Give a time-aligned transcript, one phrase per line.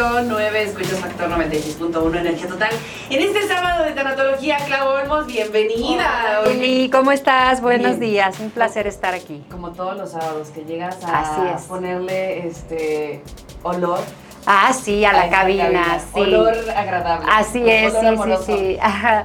[0.00, 2.70] 5.9, escuchas Factor 96.1 Energía Total.
[3.10, 6.40] En este sábado de Tanatología, Clau Olmos, bienvenida.
[6.42, 7.60] Hola, ¿cómo estás?
[7.60, 9.44] Buenos días, un placer estar aquí.
[9.50, 13.22] Como todos los sábados, que llegas a ponerle este
[13.62, 14.00] olor
[14.52, 16.20] Ah, sí, a la cabina, sí.
[16.22, 17.24] Olor agradable.
[17.30, 18.78] Así es, sí, sí, sí.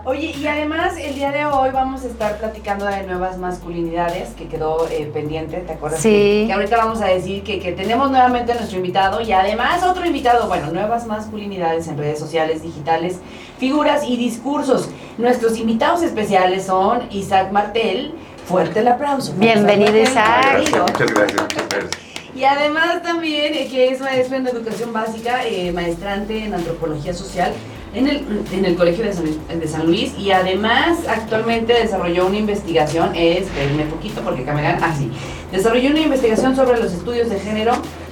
[0.03, 4.47] Oye, y además el día de hoy vamos a estar platicando de nuevas masculinidades que
[4.47, 5.99] quedó eh, pendiente, ¿te acuerdas?
[5.99, 6.43] Sí.
[6.45, 10.05] Que, ahorita vamos a decir que, que tenemos nuevamente a nuestro invitado y además otro
[10.05, 13.19] invitado, bueno, nuevas masculinidades en redes sociales, digitales,
[13.57, 14.91] figuras y discursos.
[15.17, 18.13] Nuestros invitados especiales son Isaac Martel.
[18.45, 19.33] Fuerte el aplauso.
[19.37, 20.59] Bienvenido, Isaac.
[20.59, 21.41] muchas gracias.
[21.41, 22.04] Muchas gracias.
[22.35, 27.53] Y además también eh, que es maestro en educación básica, eh, maestrante en antropología social
[27.93, 29.25] en el, en el Colegio de San,
[29.57, 35.09] de San, Luis y además actualmente desarrolló una investigación, espérenme poquito porque cameran, ah sí,
[35.49, 37.71] desarrolló una investigación sobre los estudios de género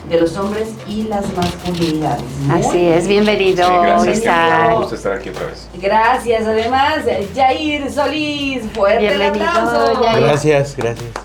[0.10, 2.24] de los hombres y las masculinidades.
[2.50, 3.66] Así es, bienvenido.
[3.66, 5.68] Sí, gracias, Me gusta estar aquí otra vez.
[5.82, 7.00] Gracias, además,
[7.36, 10.02] Jair Solís, fuerte bienvenido, el aplauso.
[10.02, 11.23] Gracias, gracias.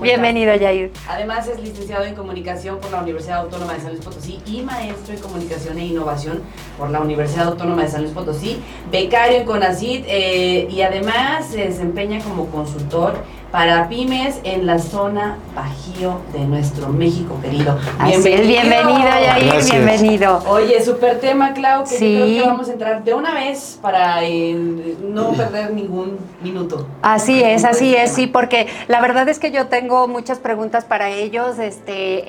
[0.00, 0.92] Bienvenido, Yair.
[1.08, 5.14] Además es licenciado en Comunicación por la Universidad Autónoma de San Luis Potosí y maestro
[5.14, 6.42] en Comunicación e Innovación
[6.78, 11.64] por la Universidad Autónoma de San Luis Potosí, becario en CONACIT eh, y además se
[11.64, 13.14] desempeña como consultor
[13.54, 17.78] para pymes en la zona Bajío de nuestro México querido.
[18.04, 20.42] Bienvenido, bienvenido Yair, bienvenido.
[20.48, 24.96] Oye, súper tema, Clau, que creo que vamos a entrar de una vez para eh,
[25.00, 26.88] no perder ningún minuto.
[27.00, 31.10] Así es, así es, sí, porque la verdad es que yo tengo muchas preguntas para
[31.10, 31.60] ellos.
[31.60, 32.24] Este,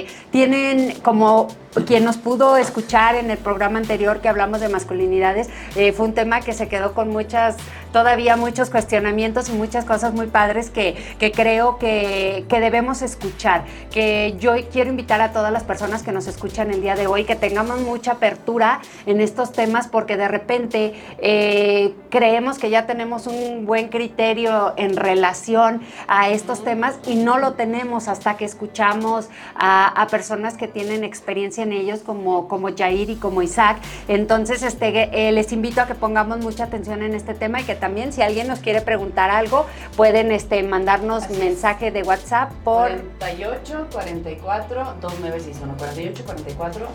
[0.00, 1.48] eh, tienen como
[1.86, 6.14] quien nos pudo escuchar en el programa anterior que hablamos de masculinidades, eh, fue un
[6.14, 7.56] tema que se quedó con muchas,
[7.92, 10.96] todavía muchos cuestionamientos y muchas cosas muy padres que,
[11.34, 13.64] creo que, debemos escuchar.
[13.90, 17.24] Que yo quiero invitar a todas las personas que nos escuchan el día de hoy
[17.24, 23.26] que tengamos mucha apertura en estos temas porque de repente eh, creemos que ya tenemos
[23.26, 29.28] un buen criterio en relación a estos temas y no lo tenemos hasta que escuchamos
[29.54, 33.78] a, a personas que tienen experiencia en ellos como, como Jair y como Isaac.
[34.08, 37.74] Entonces, este, eh, les invito a que pongamos mucha atención en este tema y que
[37.74, 39.66] también si alguien nos quiere preguntar algo,
[39.96, 42.90] pueden este, mandarnos mensaje de WhatsApp por...
[43.18, 46.88] 48 44 2961 48 44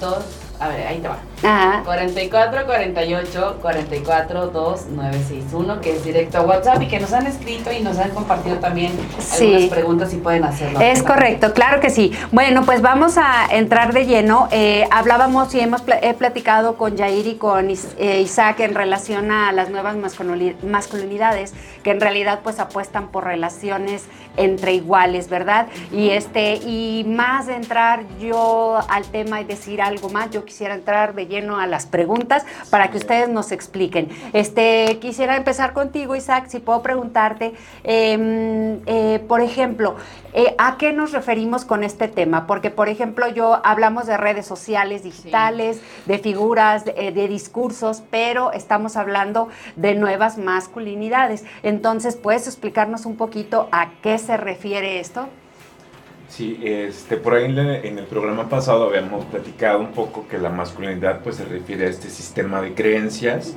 [0.00, 0.24] 2,
[0.60, 1.18] a ver, ahí te va.
[1.42, 1.82] Ajá.
[1.84, 7.70] 44 48 44 2 961, que es directo a WhatsApp y que nos han escrito
[7.72, 8.92] y nos han compartido también
[9.32, 10.80] algunas preguntas y pueden hacerlo.
[10.80, 12.12] Es correcto, claro que sí.
[12.32, 14.48] Bueno, pues vamos a entrar de lleno.
[14.50, 19.52] Eh, hablábamos y hemos he platicado con Jair y con eh, Isaac en relación a
[19.52, 24.04] las nuevas masculinidades, que en realidad pues apuestan por relaciones
[24.36, 25.68] entre iguales, ¿verdad?
[25.92, 30.74] Y este, y más de entrar yo al tema y decir algo más, yo quisiera
[30.74, 34.08] entrar de lleno a las preguntas para que ustedes nos expliquen.
[34.32, 39.96] Este, quisiera empezar contigo, Isaac, si puedo preguntarte, em, eh, por ejemplo,
[40.32, 42.46] eh, ¿a qué nos referimos con este tema?
[42.46, 48.52] Porque, por ejemplo, yo hablamos de redes sociales, digitales, de figuras, de, de discursos, pero
[48.52, 51.44] estamos hablando de nuevas masculinidades.
[51.62, 55.28] Entonces, ¿puedes explicarnos un poquito a qué se refiere esto?
[56.28, 61.20] Sí, este, por ahí en el programa pasado habíamos platicado un poco que la masculinidad
[61.22, 63.56] pues se refiere a este sistema de creencias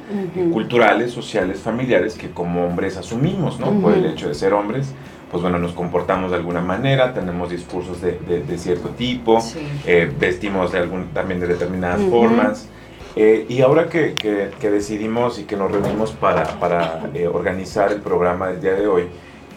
[0.52, 3.72] culturales, sociales, familiares que como hombres asumimos, ¿no?
[3.82, 4.94] Por el hecho de ser hombres,
[5.32, 9.40] pues bueno, nos comportamos de alguna manera, tenemos discursos de, de, cierto tipo,
[9.86, 12.70] eh, vestimos de algún, también de determinadas formas.
[13.16, 18.00] Eh, y ahora que, que, decidimos y que nos reunimos para, para eh, organizar el
[18.00, 19.08] programa del día de hoy,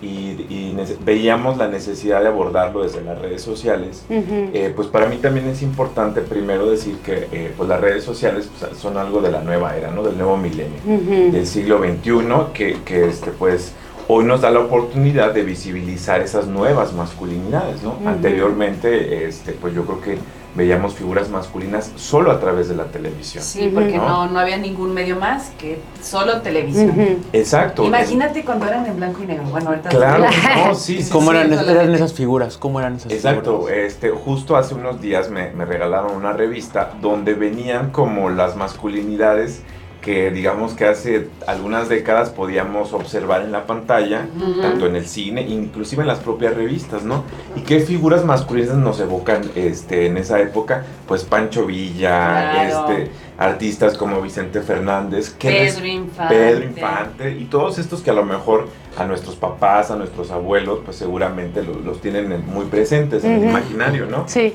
[0.03, 5.47] y, veíamos la necesidad de abordarlo desde las redes sociales, eh, pues para mí también
[5.49, 9.43] es importante primero decir que eh, pues las redes sociales pues, son algo de la
[9.43, 10.03] nueva era, ¿no?
[10.03, 13.73] del nuevo milenio, del siglo XXI, que, que, este, pues,
[14.09, 17.83] hoy nos da la oportunidad de visibilizar esas nuevas masculinidades.
[17.83, 17.97] ¿no?
[18.05, 20.19] Anteriormente, este, pues yo creo que
[20.55, 23.43] veíamos figuras masculinas solo a través de la televisión.
[23.45, 27.19] Sí, porque no, no, había ningún medio más que solo televisión.
[27.33, 27.85] Exacto.
[27.85, 29.45] Imagínate cuando eran en blanco y negro.
[29.51, 30.25] Bueno, ahorita Claro,
[30.67, 31.53] no, sí, ¿Cómo eran,
[31.95, 32.57] esas figuras?
[32.57, 37.35] ¿Cómo eran esas Exacto, este, justo hace unos días me, me regalaron una revista donde
[37.35, 39.63] venían como las masculinidades
[40.01, 44.27] que digamos que hace algunas décadas podíamos observar en la pantalla,
[44.61, 47.25] tanto en el cine, inclusive en las propias revistas, ¿no?
[47.55, 53.97] Y qué figuras masculinas nos evocan este, en esa época, pues Pancho Villa, este, artistas
[53.99, 56.35] como Vicente Fernández, Pedro Infante.
[56.35, 60.81] Pedro Infante, y todos estos que a lo mejor a nuestros papás, a nuestros abuelos,
[60.85, 64.25] pues seguramente los, tienen muy presentes en el imaginario, ¿no?
[64.29, 64.55] Sí.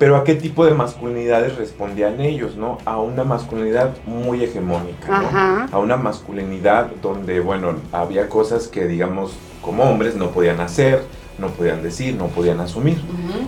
[0.00, 2.78] Pero ¿a qué tipo de masculinidades respondían ellos, no?
[2.86, 5.68] A una masculinidad muy hegemónica, ¿no?
[5.70, 11.04] A una masculinidad donde, bueno, había cosas que, digamos, como hombres no podían hacer,
[11.36, 12.98] no podían decir, no podían asumir.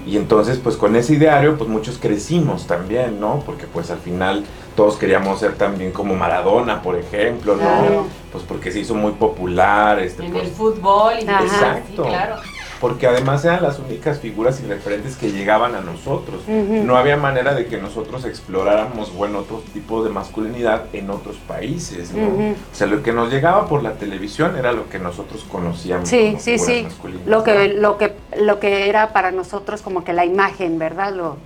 [0.06, 3.42] Y entonces, pues con ese ideario, pues muchos crecimos también, ¿no?
[3.46, 4.44] Porque pues al final
[4.76, 8.08] todos queríamos ser también como Maradona, por ejemplo, ¿no?
[8.30, 10.00] Pues porque se hizo muy popular.
[10.00, 11.14] Este, en pues el fútbol.
[11.18, 12.02] Y Exacto.
[12.02, 12.36] claro
[12.82, 16.40] porque además eran las únicas figuras y referentes que llegaban a nosotros.
[16.48, 22.12] No había manera de que nosotros exploráramos, bueno, otro tipo de masculinidad en otros países,
[22.12, 22.26] ¿no?
[22.26, 26.08] O sea, lo que nos llegaba por la televisión era lo que nosotros conocíamos.
[26.08, 26.88] Sí, sí, sí.
[27.24, 31.14] Lo que, lo, que, lo que era para nosotros como que la imagen, ¿verdad?
[31.14, 31.36] Lo...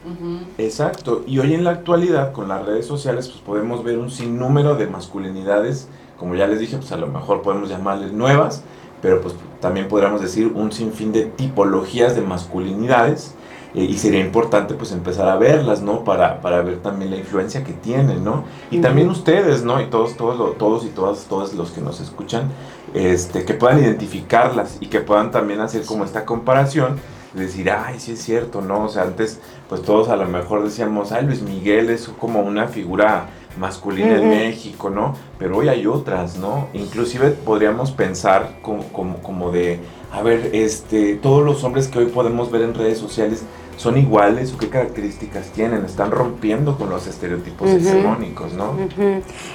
[0.57, 1.23] Exacto.
[1.27, 4.87] Y hoy en la actualidad, con las redes sociales, pues podemos ver un sinnúmero de
[4.87, 5.87] masculinidades,
[6.19, 8.65] como ya les dije, pues a lo mejor podemos llamarles nuevas,
[9.03, 13.35] pero pues también podríamos decir un sinfín de tipologías de masculinidades
[13.75, 16.03] eh, y sería importante pues empezar a verlas, ¿no?
[16.03, 18.45] Para, para ver también la influencia que tienen, ¿no?
[18.71, 19.81] Y también ustedes, ¿no?
[19.81, 22.51] Y todos, todos, todos y todas, todos los que nos escuchan,
[22.95, 26.99] este, que puedan identificarlas y que puedan también hacer como esta comparación
[27.35, 28.85] decir, ay, sí es cierto, ¿no?
[28.85, 32.69] O sea, antes, pues todos a lo mejor decíamos, ay, Luis Miguel es como una
[32.69, 33.29] figura
[33.59, 35.15] masculina en México, ¿no?
[35.39, 36.69] Pero hoy hay otras, ¿no?
[36.75, 39.81] Inclusive podríamos pensar como, como, como, de,
[40.13, 43.45] a ver, este, todos los hombres que hoy podemos ver en redes sociales
[43.77, 48.75] son iguales o qué características tienen, están rompiendo con los estereotipos hegemónicos, ¿no?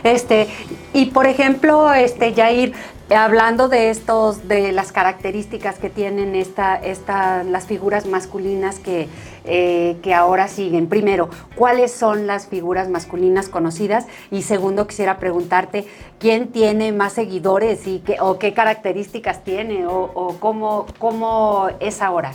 [0.03, 0.47] Este,
[0.93, 2.73] y por ejemplo, este, Jair,
[3.09, 9.09] hablando de estos, de las características que tienen esta, esta, las figuras masculinas que,
[9.43, 10.87] eh, que ahora siguen.
[10.87, 14.05] Primero, ¿cuáles son las figuras masculinas conocidas?
[14.29, 15.85] Y segundo, quisiera preguntarte,
[16.19, 22.33] ¿quién tiene más seguidores y qué, o qué características tiene o, cómo, cómo es ahora?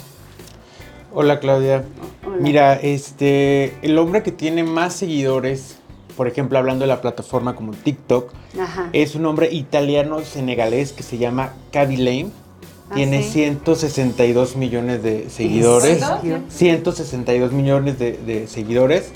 [1.12, 1.84] Hola Claudia.
[2.40, 5.78] Mira, este, el hombre que tiene más seguidores
[6.16, 8.32] por ejemplo, hablando de la plataforma como TikTok,
[8.92, 12.30] es un hombre italiano-senegalés que se llama Kaby Lame.
[12.88, 16.04] Ah, Tiene 162 millones de seguidores.
[16.48, 19.12] 162 millones de, seguidores.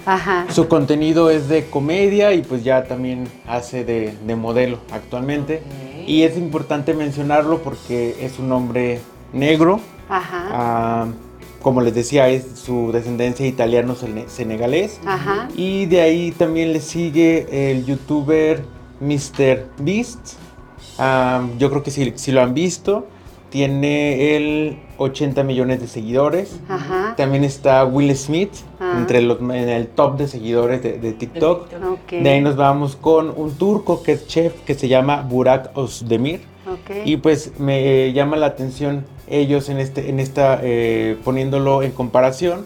[0.49, 5.62] Su contenido es de comedia y pues ya también hace de, modelo actualmente.
[6.06, 9.00] Y es importante mencionarlo porque es un hombre
[9.32, 9.81] negro.
[10.08, 10.49] Ajá.
[10.50, 11.06] Ah,
[11.62, 14.99] como les decía, es su descendencia italiano-senegalés.
[15.55, 18.64] Y de ahí también le sigue el youtuber
[19.00, 19.66] Mr.
[19.78, 20.37] Beast.
[21.58, 23.06] yo creo que si, lo han visto.
[23.50, 26.61] Tiene el 80 millones de seguidores.
[27.17, 28.94] También está Will Smith ah.
[28.97, 31.69] entre los, en el top de seguidores de, TikTok.
[32.11, 36.43] De ahí nos vamos con un turco que es chef que se llama Burak Ozdemir.
[37.05, 42.64] Y pues me llama la atención ellos en este, en esta, eh, poniéndolo en comparación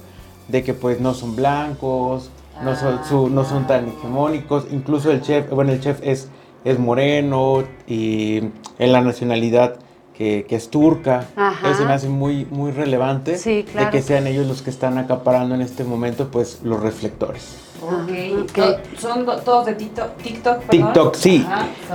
[0.48, 2.30] de que pues no son blancos,
[2.62, 6.28] no son, ah, no son tan hegemónicos, incluso el chef, bueno el chef es,
[6.64, 8.38] es moreno y
[8.78, 9.78] en la nacionalidad
[10.16, 11.26] que, es turca,
[11.70, 15.60] eso me hace muy, muy relevante de que sean ellos los que están acaparando en
[15.60, 17.56] este momento pues los reflectores.
[17.82, 18.50] Ok,
[18.98, 20.16] son todos de TikTok.
[20.16, 21.46] TikTok, TikTok sí.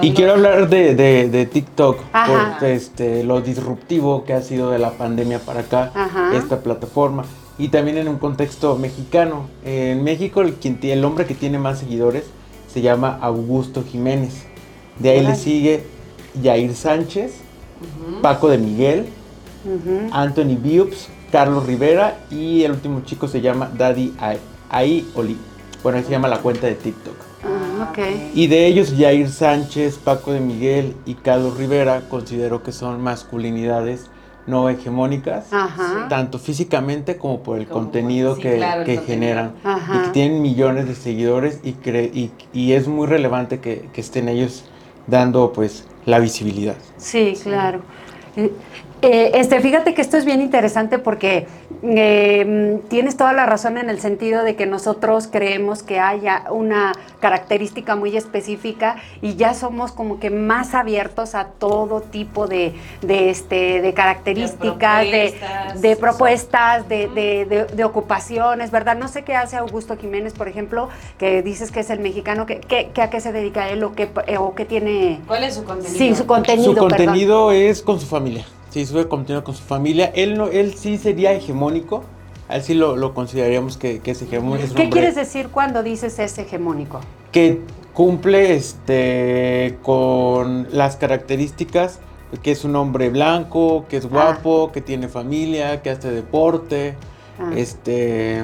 [0.01, 4.91] y quiero hablar de, de, TikTok, por este, lo disruptivo que ha sido de la
[4.91, 5.91] pandemia para acá,
[6.33, 7.23] esta plataforma.
[7.57, 9.47] Y también en un contexto mexicano.
[9.65, 12.23] En México, el, quien, el hombre que tiene más seguidores
[12.71, 14.45] se llama Augusto Jiménez.
[14.97, 15.83] De ahí le sigue
[16.41, 17.33] Jair Sánchez,
[18.21, 19.09] Paco de Miguel,
[20.11, 24.13] Anthony Biups, Carlos Rivera y el último chico se llama Daddy
[24.69, 25.37] Ai Oli.
[25.83, 27.15] Bueno, se llama la cuenta de TikTok.
[27.43, 28.31] Ah, okay.
[28.33, 34.09] Y de ellos, Jair Sánchez, Paco de Miguel y Carlos Rivera, considero que son masculinidades
[34.49, 35.47] no hegemónicas,
[36.09, 39.53] tanto físicamente como por el contenido que, generan.
[39.63, 44.27] Y que tienen millones de seguidores y, y, y es muy relevante que, que, estén
[44.27, 44.65] ellos
[45.09, 46.75] dando pues la visibilidad.
[46.97, 47.81] Sí, claro.
[49.01, 51.47] Eh, eh, este, fíjate que esto es bien interesante porque
[51.83, 56.91] eh, tienes toda la razón en el sentido de que nosotros creemos que haya una
[57.21, 62.75] característica muy específica y ya somos como que más abiertos a todo tipo de,
[63.07, 65.07] este, de características,
[65.75, 68.97] de propuestas, de, ocupaciones, ¿verdad?
[68.97, 72.91] No sé qué hace Augusto Jiménez, por ejemplo, que dices que es el mexicano, que,
[73.01, 75.21] a qué se dedica él o qué, o qué tiene...
[75.25, 75.97] ¿Cuál es su contenido?
[75.97, 76.73] Sí, su contenido.
[76.73, 78.45] Su contenido es con su familia.
[78.69, 80.11] Sí, sube contenido con su familia.
[80.15, 82.03] Él, no, él sí sería hegemónico.
[82.49, 84.75] Él sí lo, consideraríamos que, es hegemónico.
[84.75, 86.99] ¿Qué quieres decir cuando dices es hegemónico?
[87.31, 87.61] Que
[87.93, 91.99] cumple este, con las características
[92.43, 94.09] que es un hombre blanco, que es ah.
[94.09, 96.95] guapo, que tiene familia, que hace deporte,
[97.39, 97.51] ah.
[97.55, 98.43] este,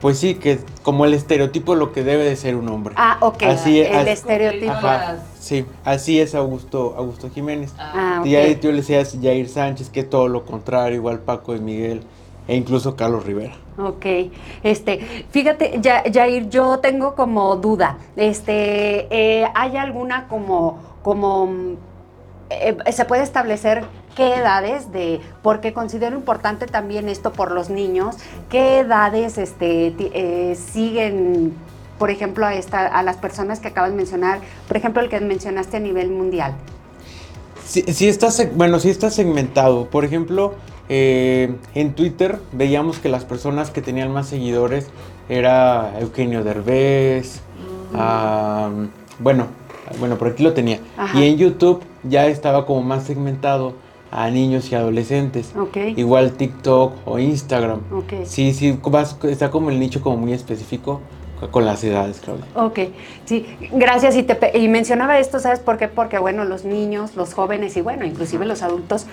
[0.00, 2.94] Pues sí, que como el estereotipo de lo que debe de ser un hombre.
[2.96, 3.42] Ah, ok.
[3.44, 3.90] Así es.
[3.90, 4.70] El así- estereotipo.
[4.72, 7.72] Ajá, sí, así es Augusto, Augusto Jiménez.
[7.78, 8.60] Ah, Y ahí ok.
[8.60, 12.02] yo le decía a Jair Sánchez que todo lo contrario, igual Paco de Miguel
[12.46, 13.54] e incluso Carlos Rivera.
[13.76, 14.06] Ok,
[14.62, 14.98] este,
[15.30, 21.76] fíjate, Ya- Jair, yo tengo como duda, este, eh, ¿hay alguna como, como, mm,
[22.50, 23.84] eh, se puede establecer
[24.16, 28.16] qué edades de, porque considero importante también esto por los niños,
[28.48, 31.54] qué edades, este, eh, siguen,
[31.98, 35.20] por ejemplo, a esta, a las personas que acabas de mencionar, por ejemplo, el que
[35.20, 36.54] mencionaste a nivel mundial.
[37.64, 39.90] Sí, sí está, bueno, sí está segmentado.
[39.90, 40.54] Por ejemplo,
[40.88, 44.86] eh, en Twitter veíamos que las personas que tenían más seguidores
[45.28, 47.42] era Eugenio Derbez,
[49.20, 49.48] bueno,
[49.98, 50.80] bueno, por aquí lo tenía.
[50.96, 51.18] Ajá.
[51.18, 53.74] Y en YouTube ya estaba como más segmentado
[54.10, 55.52] a niños y adolescentes.
[55.96, 57.80] Igual TikTok o Instagram.
[58.24, 61.00] Sí, sí, vas- está como el nicho como muy específico
[61.52, 62.46] con las edades, Claudia.
[62.56, 62.78] Ok,
[63.24, 64.16] sí, gracias.
[64.16, 65.86] Y, te, y mencionaba esto, ¿sabes por qué?
[65.86, 69.06] Porque, bueno, los niños, los jóvenes y, bueno, inclusive los adultos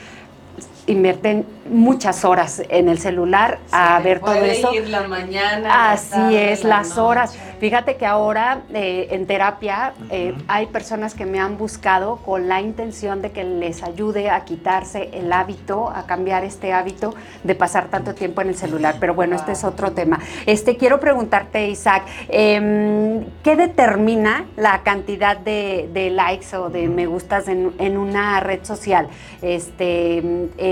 [0.88, 4.72] invierten muchas horas en el celular a ver todo puede eso.
[4.74, 5.60] ir la mañana.
[5.68, 7.01] la Así tarde, es, la las noche.
[7.01, 7.38] horas.
[7.60, 12.62] Fíjate que ahora eh, en terapia eh, hay personas que me han buscado con la
[12.62, 17.88] intención de que les ayude a quitarse el hábito, a cambiar este hábito de pasar
[17.88, 18.98] tanto tiempo en el celular.
[19.00, 20.20] Pero bueno, este es otro tema.
[20.46, 27.08] Este quiero preguntarte, Isaac, em, ¿qué determina la cantidad de, de likes o de me
[27.08, 29.08] gustas en, en una red social?
[29.42, 30.22] Este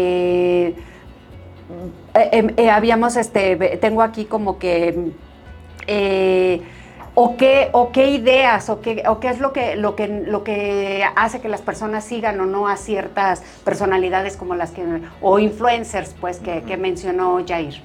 [0.03, 0.75] eh,
[2.13, 5.11] eh, eh, habíamos, este, tengo aquí como que,
[5.87, 6.61] eh,
[7.15, 10.43] o qué, o qué ideas, o qué, o qué es lo que, lo que, lo
[10.43, 14.83] que hace que las personas sigan o no a ciertas personalidades como las que,
[15.21, 17.81] o influencers, pues, que, que mencionó Jair.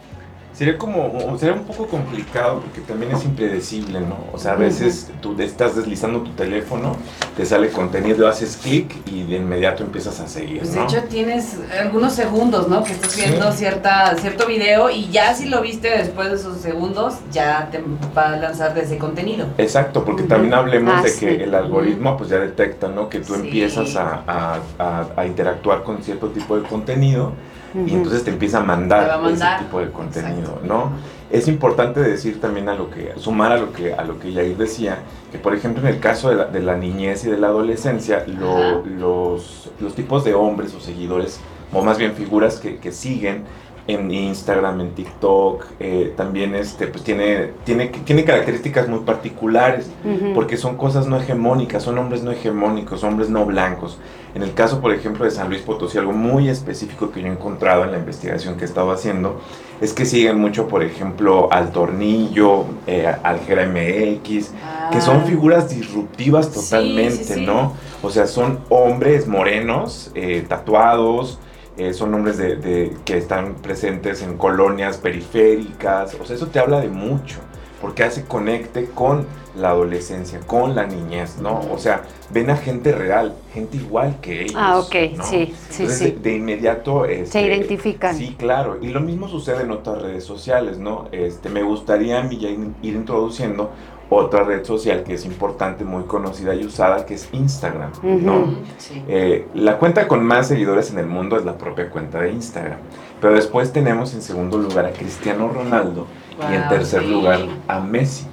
[0.58, 4.16] Sería como, o sería un poco complicado porque también es impredecible, ¿no?
[4.32, 6.96] O sea, a veces tú estás deslizando tu teléfono,
[7.36, 10.86] te sale contenido, haces clic y de inmediato empiezas a seguir, Pues de ¿no?
[10.86, 12.82] hecho tienes algunos segundos, ¿no?
[12.82, 13.58] Que estás viendo Sí.
[13.58, 17.80] cierta, cierto video y ya si lo viste después de esos segundos, ya te
[18.16, 19.46] va a lanzar de ese contenido.
[19.58, 21.20] Exacto, porque también hablemos Ah, de sí.
[21.24, 23.08] que el algoritmo pues ya detecta, ¿no?
[23.08, 23.42] Que tú Sí.
[23.42, 27.32] empiezas a, a- a- a interactuar con cierto tipo de contenido
[27.74, 27.96] y Ujú.
[27.96, 29.56] entonces te empieza a mandar, a mandar.
[29.56, 30.66] ese tipo de contenido, Exacto.
[30.66, 30.92] ¿no?
[31.30, 34.56] Es importante decir también a lo que, sumar a lo que, a lo que Yair
[34.56, 34.98] decía,
[35.30, 38.24] que por ejemplo en el caso de la, de la niñez y de la adolescencia,
[38.26, 41.40] lo- los, los tipos de hombres o seguidores,
[41.72, 43.44] o más bien figuras que, que siguen
[43.88, 50.34] en Instagram, en TikTok, eh, también este, pues tiene, tiene, tiene características muy particulares Ujú.
[50.34, 53.98] porque son cosas no hegemónicas, son hombres no hegemónicos, hombres no blancos.
[54.34, 57.30] En el caso, por ejemplo, de San Luis Potosí, algo muy específico que yo he
[57.30, 59.40] encontrado en la investigación que he estado haciendo
[59.80, 64.50] es que siguen mucho, por ejemplo, al Tornillo, eh, al Jera MX,
[64.92, 65.24] que son Ah.
[65.26, 67.46] figuras disruptivas Sí, totalmente, sí, sí.
[67.46, 67.72] ¿no?
[68.02, 71.38] O sea, son hombres morenos, eh, tatuados,
[71.78, 76.58] eh, son hombres de, de- que están presentes en colonias periféricas, o sea, eso te
[76.58, 77.38] habla de mucho,
[77.80, 81.60] porque hace conecte con la adolescencia, con la niñez, ¿no?
[81.72, 84.54] O sea, ven a gente real, gente igual que ellos.
[84.56, 85.24] Ah, ok, ¿no?
[85.24, 86.04] sí, sí, Entonces, sí.
[86.12, 87.04] De, de inmediato...
[87.06, 88.16] este, identifican.
[88.16, 88.78] Sí, claro.
[88.80, 91.08] Y lo mismo sucede en otras redes sociales, ¿no?
[91.12, 93.70] Este, me gustaría a mí ya in- ir introduciendo
[94.10, 98.38] otra red social que es importante, muy conocida y usada, que es Instagram, ¿no?
[98.40, 98.56] Ujú.
[98.78, 99.02] Sí.
[99.06, 102.78] Eh, la cuenta con más seguidores en el mundo es la propia cuenta de Instagram.
[103.20, 106.06] Pero después tenemos en segundo lugar a Cristiano Ronaldo
[106.40, 107.08] y en Wow, tercer sí.
[107.10, 108.26] lugar a Messi.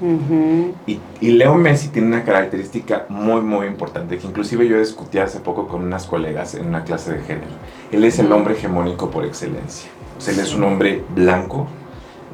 [1.22, 5.68] Y Leo Messi tiene una característica muy, muy importante, que inclusive yo discutí hace poco
[5.68, 7.48] con unas colegas en una clase de género.
[7.92, 9.90] Él es el hombre hegemónico por excelencia.
[10.18, 11.66] O sea, él es un hombre blanco,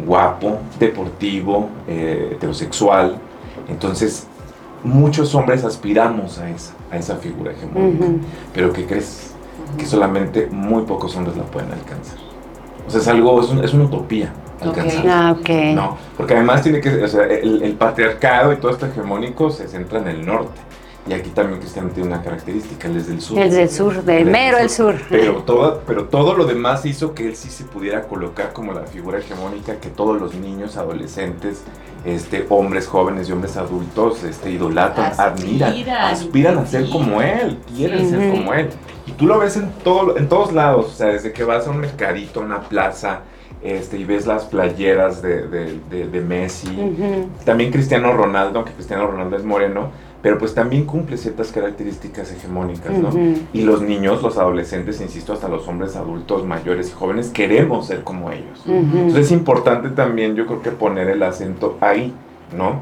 [0.05, 3.15] guapo, deportivo, eh, heterosexual.
[3.69, 4.27] Entonces,
[4.83, 8.05] muchos hombres aspiramos a esa, a esa figura hegemónica.
[8.53, 9.33] Pero ¿qué crees?
[9.77, 12.17] Que solamente muy pocos hombres la pueden alcanzar.
[12.87, 15.07] O sea, es algo, es, un- es una utopía alcanzar.
[15.07, 15.49] Ah, ok.
[15.73, 19.67] No, porque además tiene que, o sea, el, el patriarcado y todo esto hegemónico se
[19.67, 20.59] centra en el norte.
[21.07, 23.39] Y aquí también Cristiano tiene una característica, él es del sur.
[23.39, 24.95] El del sur, del Él es mero el sur.
[25.09, 28.83] Pero todo, pero todo lo demás hizo que él sí se pudiera colocar como la
[28.83, 31.63] figura hegemónica que todos los niños, adolescentes,
[32.05, 37.57] este, hombres jóvenes y hombres adultos este, idolatran, admiran, Aspiran, aspiran a ser como él,
[37.75, 38.69] quieren ser como él.
[39.07, 41.71] Y tú lo ves en, todo, en todos lados, o sea, desde que vas a
[41.71, 43.21] un mercadito, a una plaza,
[43.63, 46.67] este, y ves las playeras de, de- de- de Messi.
[46.69, 47.27] Ujú.
[47.43, 49.91] También Cristiano Ronaldo, aunque Cristiano Ronaldo es moreno,
[50.21, 53.09] pero pues también cumple ciertas características hegemónicas, ¿no?
[53.53, 58.03] Y los niños, los adolescentes, insisto, hasta los hombres adultos, mayores y jóvenes, queremos ser
[58.03, 58.63] como ellos.
[58.67, 62.13] Entonces es importante también, yo creo que poner el acento ahí,
[62.55, 62.81] ¿no?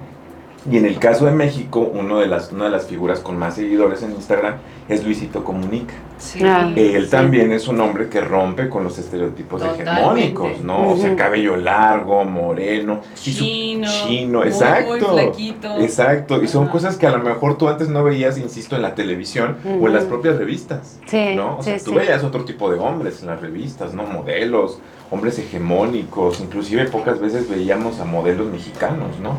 [0.69, 3.55] Y en el caso de México, uno de las, una de las figuras con más
[3.55, 4.55] seguidores en Instagram
[4.89, 5.93] es Luisito Comunica.
[6.17, 10.89] Sí, ah, Él también es un hombre que rompe con los estereotipos hegemónicos, ¿no?
[10.89, 15.17] O sea, cabello largo, moreno, chino, chino, exacto.
[15.79, 18.95] Exacto, y son cosas que a lo mejor tú antes no veías, insisto, en la
[18.95, 20.99] televisión o en las propias revistas.
[21.05, 21.57] Sí, ¿no?
[21.57, 24.03] O sea, tú veías otro tipo de hombres en las revistas, ¿no?
[24.03, 24.79] Modelos,
[25.11, 29.37] hombres hegemónicos, inclusive pocas veces veíamos a modelos mexicanos, ¿no?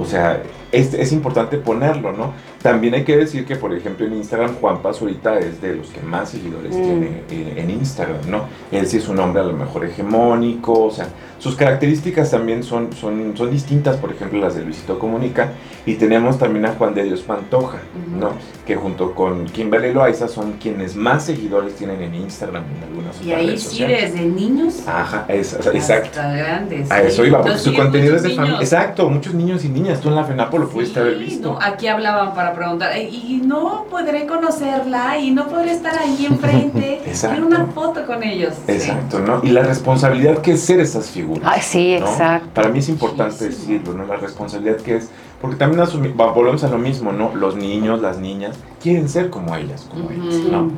[0.00, 0.40] O sea,
[0.72, 2.32] es, es, importante ponerlo, ¿no?
[2.62, 5.88] También hay que decir que, por ejemplo, en Instagram, Juan Paz ahorita es de los
[5.88, 8.44] que más seguidores tiene en, en, Instagram, ¿no?
[8.70, 11.08] Él sí es un hombre a lo mejor hegemónico, o sea,
[11.40, 15.52] sus características también son, son, son distintas, por ejemplo, las de Luisito Comunica.
[15.86, 17.78] Y tenemos también a Juan de Dios Pantoja,
[18.14, 18.32] ¿no?
[18.66, 23.32] Que junto con Kimberly Loaiza son quienes más seguidores tienen en Instagram en algunas Y
[23.32, 24.86] ahí sí, desde niños.
[24.86, 26.20] Ajá, exacto.
[26.20, 26.90] grandes.
[26.90, 28.60] A eso iba, porque su contenido es de familia.
[28.60, 30.02] Exacto, muchos niños y niñas.
[30.02, 31.58] Tú en la FENAPO lo pudiste haber visto.
[31.60, 37.02] aquí hablaban para preguntar, y no podré conocerla, y no podré estar ahí enfrente.
[37.20, 38.54] Quiero una foto con ellos.
[38.66, 39.40] Exacto, ¿no?
[39.42, 42.48] Y la responsabilidad que es ser esas figuras sí, exacto.
[42.54, 44.06] Para mí es importante decirlo, ¿no?
[44.06, 45.82] La responsabilidad que es, porque también
[46.16, 47.34] volvemos a lo mismo, ¿no?
[47.34, 50.70] Los niños, las niñas, quieren ser como ellas, como ellas, ¿no?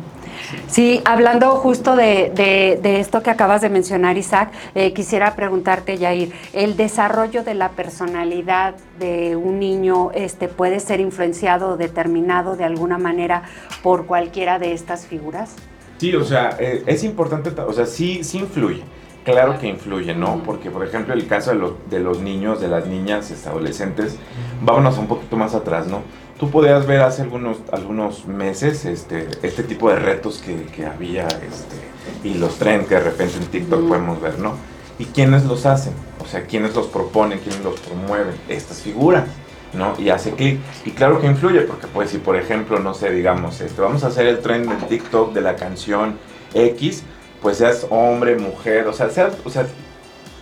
[0.69, 6.33] Sí, hablando justo de, de, esto que acabas de mencionar, Isaac, eh, quisiera preguntarte, Yair,
[6.52, 12.64] ¿el desarrollo de la personalidad de un niño este, puede ser influenciado o determinado de
[12.64, 13.42] alguna manera
[13.83, 15.57] por cualquiera de estas figuras?
[15.99, 18.83] Sí, o sea, eh, es importante, o sea, sí, sí influye.
[19.25, 20.43] Claro que influye, ¿no?
[20.45, 24.17] Porque, por ejemplo, el caso de los, de los niños, de las niñas, este, adolescentes,
[24.62, 26.02] vámonos un poquito más atrás, ¿no?
[26.41, 31.28] Tú podías ver hace algunos, algunos meses este, este tipo de retos que, que había
[31.28, 31.76] este,
[32.25, 34.54] y los trends que de repente en TikTok podemos ver, ¿no?
[34.99, 35.93] ¿Y quiénes los hacen?
[36.21, 37.39] O sea, ¿quiénes los proponen?
[37.39, 38.35] ¿Quiénes los promueven?
[38.49, 39.28] Estas figuras,
[39.73, 39.95] ¿no?
[39.99, 40.58] Y hace clic.
[40.85, 44.08] Y claro que influye, porque pues si por ejemplo, no sé, digamos, este, vamos a
[44.08, 46.19] hacer el trend de TikTok de la canción
[46.54, 47.04] X,
[47.43, 49.67] pues seas hombre, mujer, o sea, seas, o sea,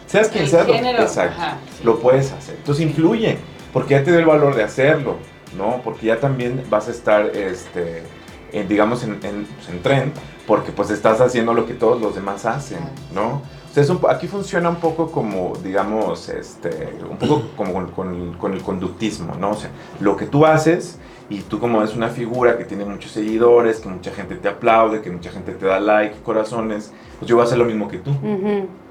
[0.07, 1.43] seas quien seas, lo, exacto,
[1.83, 2.57] lo puedes hacer.
[2.57, 3.39] Entonces influye,
[3.73, 5.17] porque ya te da el valor de hacerlo,
[5.57, 5.81] ¿no?
[5.83, 8.03] Porque ya también vas a estar, este,
[8.53, 10.13] en, digamos, en, en, pues, en tren,
[10.47, 12.81] porque pues estás haciendo lo que todos los demás hacen,
[13.15, 13.43] ¿no?
[13.71, 18.53] O sea, aquí funciona un poco como, digamos, este, un poco como con, con, con
[18.53, 19.53] el conductismo, ¿no?
[19.53, 20.99] O sea, lo que tú haces
[21.31, 25.01] y tú como es una figura que tiene muchos seguidores, que mucha gente te aplaude,
[25.01, 27.99] que mucha gente te da like, corazones, pues yo voy a hacer lo mismo que
[27.99, 28.12] tú.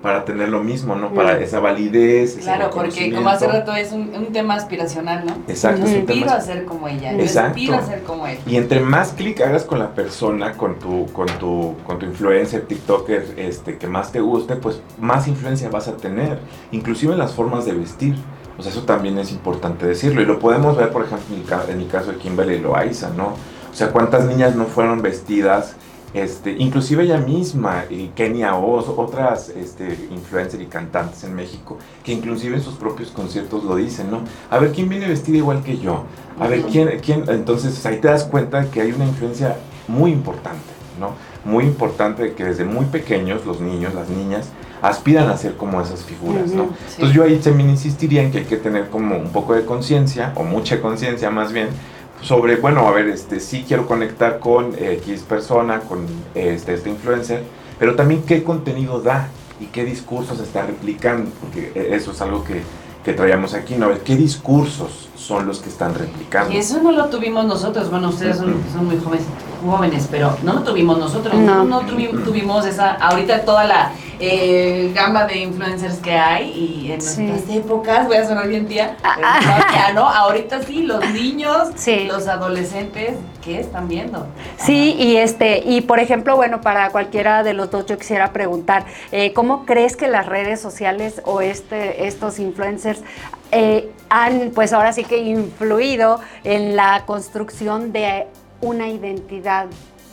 [0.01, 1.13] Para tener lo mismo, ¿no?
[1.13, 2.37] Para esa validez.
[2.37, 5.33] Claro, porque como hace rato es un, tema aspiracional, ¿no?
[5.49, 5.85] Exacto.
[5.85, 7.11] Yo aspiro a ser como ella.
[7.11, 8.37] Yo aspiro a ser como él.
[8.47, 12.61] Y entre más clic hagas con la persona, con tu, con tu, con tu influencer,
[12.61, 16.39] TikToker, este, que más te guste, pues más influencia vas a tener.
[16.71, 18.15] Inclusive en las formas de vestir.
[18.59, 20.21] Pues eso también es importante decirlo.
[20.21, 21.33] Y lo podemos ver, por ejemplo,
[21.69, 23.27] en el caso de Kimberly Loaiza, ¿no?
[23.27, 25.77] O sea, cuántas niñas no fueron vestidas,
[26.13, 32.11] este, inclusive ella misma, y Kenia Oz, otras este, influencers y cantantes en México, que
[32.11, 34.23] inclusive en sus propios conciertos lo dicen, ¿no?
[34.49, 36.03] A ver, ¿quién viene vestida igual que yo?
[36.37, 37.23] A ver, ¿quién, quién?
[37.29, 39.55] Entonces ahí te das cuenta que hay una influencia
[39.87, 41.13] muy importante, ¿no?
[41.49, 44.49] Muy importante que desde muy pequeños los niños, las niñas,
[44.81, 46.69] aspiran a ser como esas figuras, ¿no?
[46.91, 50.31] Entonces yo ahí también insistiría en que hay que tener como un poco de conciencia,
[50.35, 51.69] o mucha conciencia más bien,
[52.21, 57.43] sobre, bueno, a ver, este, sí quiero conectar con X persona, con este, este influencer,
[57.79, 62.61] pero también qué contenido da y qué discursos está replicando, porque eso es algo que,
[63.03, 63.89] que traíamos aquí, ¿no?
[64.03, 66.53] ¿Qué discursos son los que están replicando?
[66.53, 69.25] Y eso no lo tuvimos nosotros, bueno, ustedes son, son muy jóvenes,
[69.59, 73.91] jóvenes, pero no lo tuvimos nosotros, no, no tuvimos esa, ahorita toda la
[74.21, 78.97] eh, gama de influencers que hay y en nuestras épocas, voy a sonar bien tía,
[79.03, 79.91] ah, ah.
[79.93, 80.07] ¿no?
[80.07, 81.69] Ahorita sí, los niños,
[82.07, 84.27] los adolescentes, ¿qué están viendo?
[84.57, 88.85] Sí, y este, y por ejemplo, bueno, para cualquiera de los dos yo quisiera preguntar,
[89.11, 93.01] eh, ¿cómo crees que las redes sociales o este, estos influencers
[93.51, 98.27] eh, han, pues ahora sí que influido en la construcción de
[98.61, 99.67] una identidad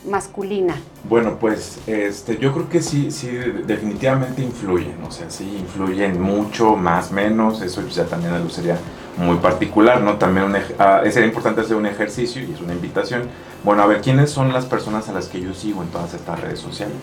[0.05, 0.75] masculina?
[1.09, 3.27] Bueno, pues este, yo creo que sí, sí,
[3.65, 8.77] definitivamente influyen, o sea, sí influyen mucho, más, menos, eso ya también algo sería
[9.17, 10.17] muy particular, ¿no?
[10.17, 13.23] También ah, sería importante hacer un ejercicio y es una invitación.
[13.63, 16.39] Bueno, a ver, ¿quiénes son las personas a las que yo sigo en todas estas
[16.39, 16.95] redes sociales?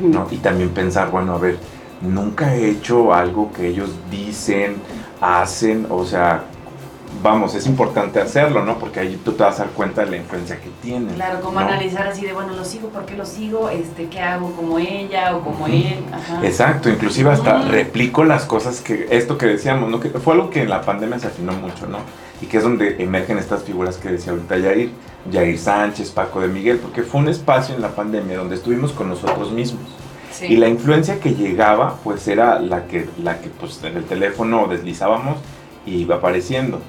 [0.00, 0.28] ¿no?
[0.30, 1.58] Y también pensar, bueno, a ver,
[2.02, 4.76] nunca he hecho algo que ellos dicen,
[5.20, 6.44] hacen, o sea,
[7.22, 8.78] vamos, es importante hacerlo, ¿no?
[8.78, 11.12] Porque ahí tú te vas a dar cuenta de la influencia que tiene.
[11.14, 13.68] Claro, como analizar así de, bueno, lo sigo, ¿por qué lo sigo?
[13.68, 16.04] Este, ¿Qué hago como ella o como él?
[16.42, 20.00] Exacto, inclusive hasta replico las cosas que, esto que decíamos, ¿no?
[20.00, 21.98] Que fue algo que en la pandemia se afinó mucho, ¿no?
[22.40, 24.90] Y que es donde emergen estas figuras que decía ahorita Yair,
[25.30, 29.08] Yair Sánchez, Paco de Miguel, porque fue un espacio en la pandemia donde estuvimos con
[29.08, 29.82] nosotros mismos.
[30.42, 34.66] Y la influencia que llegaba, pues era la que, la que pues, en el teléfono
[34.68, 35.38] deslizábamos
[35.86, 36.80] y iba apareciendo.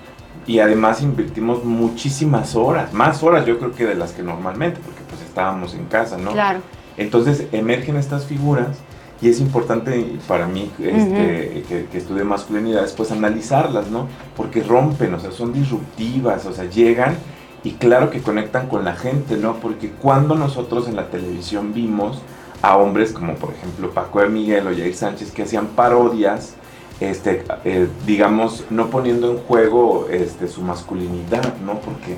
[0.47, 5.01] Y además invertimos muchísimas horas, más horas yo creo que de las que normalmente, porque
[5.09, 6.31] pues estábamos en casa, ¿no?
[6.31, 6.61] Claro.
[6.95, 8.77] Entonces emergen estas figuras
[9.21, 14.07] y es importante para mí este, que, que, estudie masculinidades, pues analizarlas, ¿no?
[14.35, 17.17] Porque rompen, o sea, son disruptivas, o sea, llegan
[17.63, 19.55] y claro que conectan con la gente, ¿no?
[19.55, 22.21] Porque cuando nosotros en la televisión vimos
[22.61, 26.55] a hombres como por ejemplo Paco de Miguel o Jair Sánchez que hacían parodias
[26.99, 31.79] este, eh, digamos, no poniendo en juego este, su masculinidad, ¿no?
[31.79, 32.17] Porque,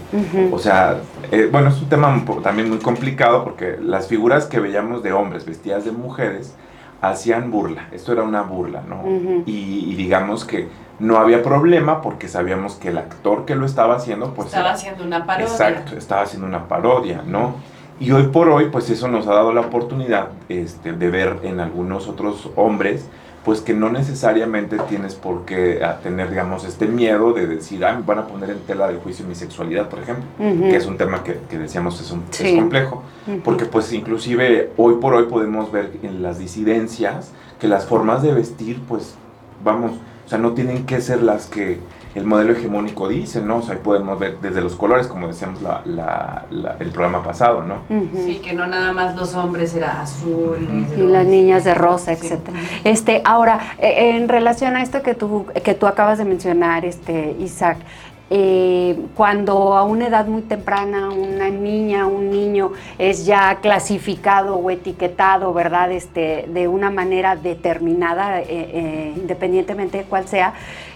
[0.51, 0.99] o sea,
[1.31, 5.45] eh, bueno, es un tema también muy complicado porque las figuras que veíamos de hombres
[5.45, 6.55] vestidas de mujeres
[7.01, 9.03] hacían burla, esto era una burla, ¿no?
[9.45, 10.67] y, digamos que
[10.99, 14.47] no había problema porque sabíamos que el actor que lo estaba haciendo, pues...
[14.47, 15.47] Estaba haciendo una parodia.
[15.47, 17.55] Exacto, estaba haciendo una parodia, ¿no?
[18.01, 21.59] Y hoy por hoy, pues eso nos ha dado la oportunidad este, de ver en
[21.59, 23.09] algunos otros hombres
[23.49, 27.95] pues que no necesariamente tienes por qué ah, tener, digamos, este miedo de decir, ah,
[27.95, 30.97] me van a poner en tela de juicio mi sexualidad, por ejemplo, que es un
[30.97, 33.01] tema que, decíamos es, un, es complejo,
[33.43, 38.35] porque pues inclusive hoy por hoy podemos ver en las disidencias que las formas de
[38.35, 39.15] vestir, pues,
[39.63, 39.93] vamos,
[40.27, 41.79] o sea, no tienen que ser las que
[42.15, 43.57] el modelo hegemónico dice, ¿no?
[43.57, 46.45] O sea, ahí podemos ver desde los colores, como decíamos la,
[46.79, 47.83] el programa pasado, ¿no?
[48.25, 50.57] Sí, que no nada más los hombres era azul.
[50.97, 52.57] Y las niñas de rosa, etcétera.
[52.83, 57.35] Este, ahora, eh, en relación a esto que tú, que tú acabas de mencionar, este,
[57.39, 57.77] Isaac,
[58.29, 64.69] eh, cuando a una edad muy temprana una niña, un niño es ya clasificado o
[64.69, 65.91] etiquetado, ¿verdad?
[65.91, 70.53] Este, de una manera determinada, eh, independientemente de cuál sea,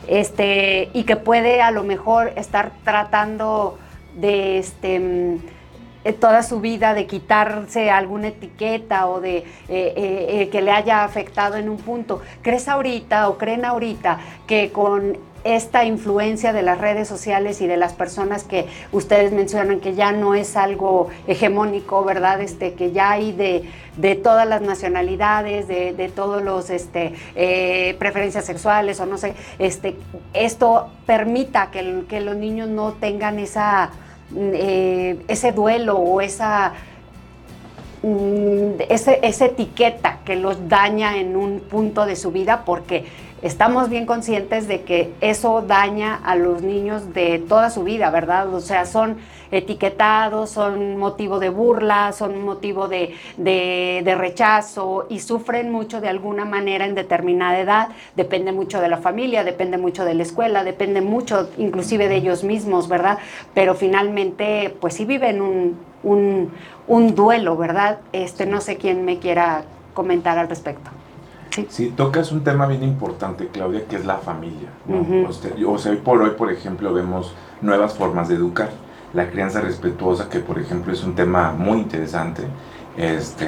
[0.07, 3.77] este, y que puede a lo mejor estar tratando
[4.15, 5.37] de este, mm,
[6.05, 11.03] eh, toda su vida de quitarse alguna etiqueta o de eh, eh, que le haya
[11.03, 12.21] afectado en un punto.
[12.41, 17.77] ¿Crees ahorita o creen ahorita que con esta influencia de las redes sociales y de
[17.77, 22.41] las personas que ustedes mencionan que ya no es algo hegemónico, ¿verdad?
[22.41, 27.95] Este, que ya hay de, de todas las nacionalidades, de, de todos los este, eh,
[27.99, 29.95] preferencias sexuales o no sé, este,
[30.33, 33.91] esto permita que, que los niños no tengan esa,
[34.35, 36.73] eh, ese duelo o esa
[38.01, 43.05] mm, ese, esa etiqueta que los daña en un punto de su vida porque
[43.41, 48.53] estamos bien conscientes de que eso daña a los niños de toda su vida, ¿verdad?
[48.53, 49.17] O sea, son
[49.51, 53.13] etiquetados, son motivo de burla, son motivo de,
[54.17, 57.89] rechazo y sufren mucho de alguna manera en determinada edad.
[58.15, 62.43] Depende mucho de la familia, depende mucho de la escuela, depende mucho inclusive de ellos
[62.43, 63.19] mismos, ¿verdad?
[63.53, 66.51] Pero finalmente, pues sí viven un, un,
[66.87, 67.99] un duelo, ¿verdad?
[68.13, 70.89] Este, no sé quién me quiera comentar al respecto.
[71.69, 71.93] Sí.
[71.95, 74.69] tocas un tema bien importante, Claudia, que es la familia.
[75.67, 78.71] o, sea, hoy por hoy, por ejemplo, vemos nuevas formas de educar.
[79.13, 82.41] La crianza respetuosa, que por ejemplo es un tema muy interesante,
[82.97, 83.47] este,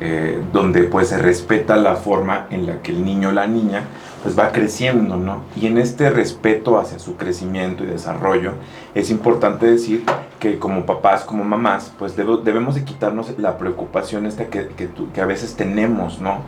[0.00, 3.82] eh, donde pues se respeta la forma en la que el niño o la niña
[4.22, 5.42] pues va creciendo, ¿no?
[5.56, 8.52] Y en este respeto hacia su crecimiento y desarrollo,
[8.94, 10.04] es importante decir
[10.38, 15.20] que como papás, como mamás, pues debemos de quitarnos la preocupación esta que, que, que,
[15.20, 16.38] a veces tenemos, ¿no?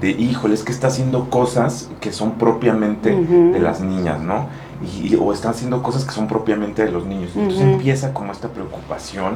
[0.00, 4.48] De, híjole, es que está haciendo cosas que son propiamente de las niñas, ¿no?
[4.84, 7.30] Y, o está haciendo cosas que son propiamente de los niños.
[7.34, 9.34] Entonces empieza como esta preocupación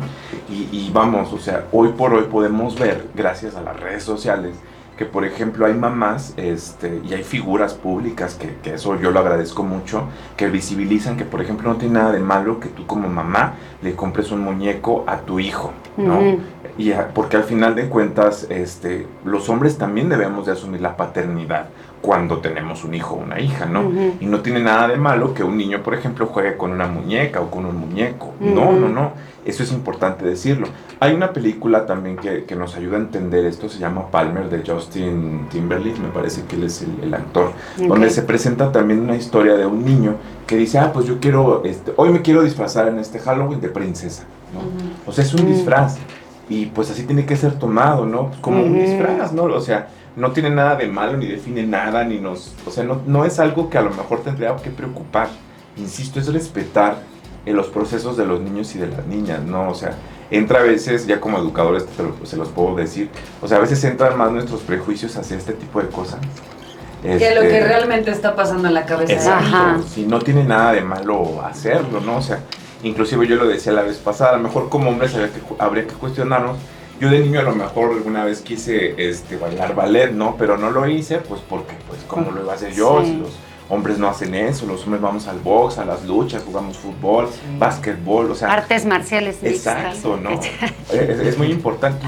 [0.50, 4.54] y, y vamos, o sea, hoy por hoy podemos ver, gracias a las redes sociales,
[4.98, 9.20] que por ejemplo hay mamás este, y hay figuras públicas que, que, eso yo lo
[9.20, 13.08] agradezco mucho, que visibilizan que por ejemplo no tiene nada de malo que tú como
[13.08, 16.20] mamá le compres un muñeco a tu hijo, ¿no?
[16.76, 21.68] y porque al final de cuentas este, los hombres también debemos de asumir la paternidad
[22.00, 23.90] cuando tenemos un hijo o una hija, ¿no?
[24.20, 27.40] Y no tiene nada de malo que un niño, por ejemplo, juegue con una muñeca
[27.40, 28.34] o con un muñeco.
[28.40, 29.12] No, no, no.
[29.44, 30.68] Eso es importante decirlo.
[31.00, 34.62] Hay una película también que, que, nos ayuda a entender esto, se llama Palmer de
[34.68, 39.54] Justin Timberlake, me parece que él es el, actor, donde se presenta también una historia
[39.54, 42.98] de un niño que dice, ah, pues yo quiero, este, hoy me quiero disfrazar en
[42.98, 44.60] este Halloween de princesa, ¿no?
[45.10, 45.96] O sea, es un disfraz.
[46.50, 48.30] Y pues así tiene que ser tomado, ¿no?
[48.40, 49.44] Como un disfraz, ¿no?
[49.44, 52.54] O sea, no tiene nada de malo, ni define nada, ni nos...
[52.66, 55.28] O sea, no, no es algo que a lo mejor tendría que preocupar.
[55.76, 57.02] insisto, es respetar
[57.46, 59.70] en los procesos de los niños y de las niñas, ¿no?
[59.70, 59.92] O sea,
[60.30, 61.86] entra a veces, ya como educadores
[62.24, 65.80] se los puedo decir, o sea, a veces entran más nuestros prejuicios hacia este tipo
[65.80, 66.20] de cosas.
[67.02, 69.12] que lo que este, realmente está pasando en la cabeza.
[69.12, 72.16] Exacto, si no tiene nada de malo hacerlo, ¿no?
[72.16, 72.40] O sea,
[72.82, 75.86] inclusive yo lo decía la vez pasada, a lo mejor como hombres habría que, habría
[75.86, 76.58] que cuestionarnos
[77.00, 80.36] yo de niño a lo mejor alguna vez quise este, bailar ballet, ¿no?
[80.36, 83.02] Pero no lo hice, pues porque, pues, ¿cómo lo iba a hacer yo?
[83.04, 83.30] Si los
[83.68, 88.30] hombres no hacen eso, los hombres vamos al box, a las luchas, jugamos fútbol, básquetbol,
[88.30, 88.52] o sea...
[88.52, 90.40] Artes marciales Exacto, ¿no?
[90.92, 92.06] es, muy importante.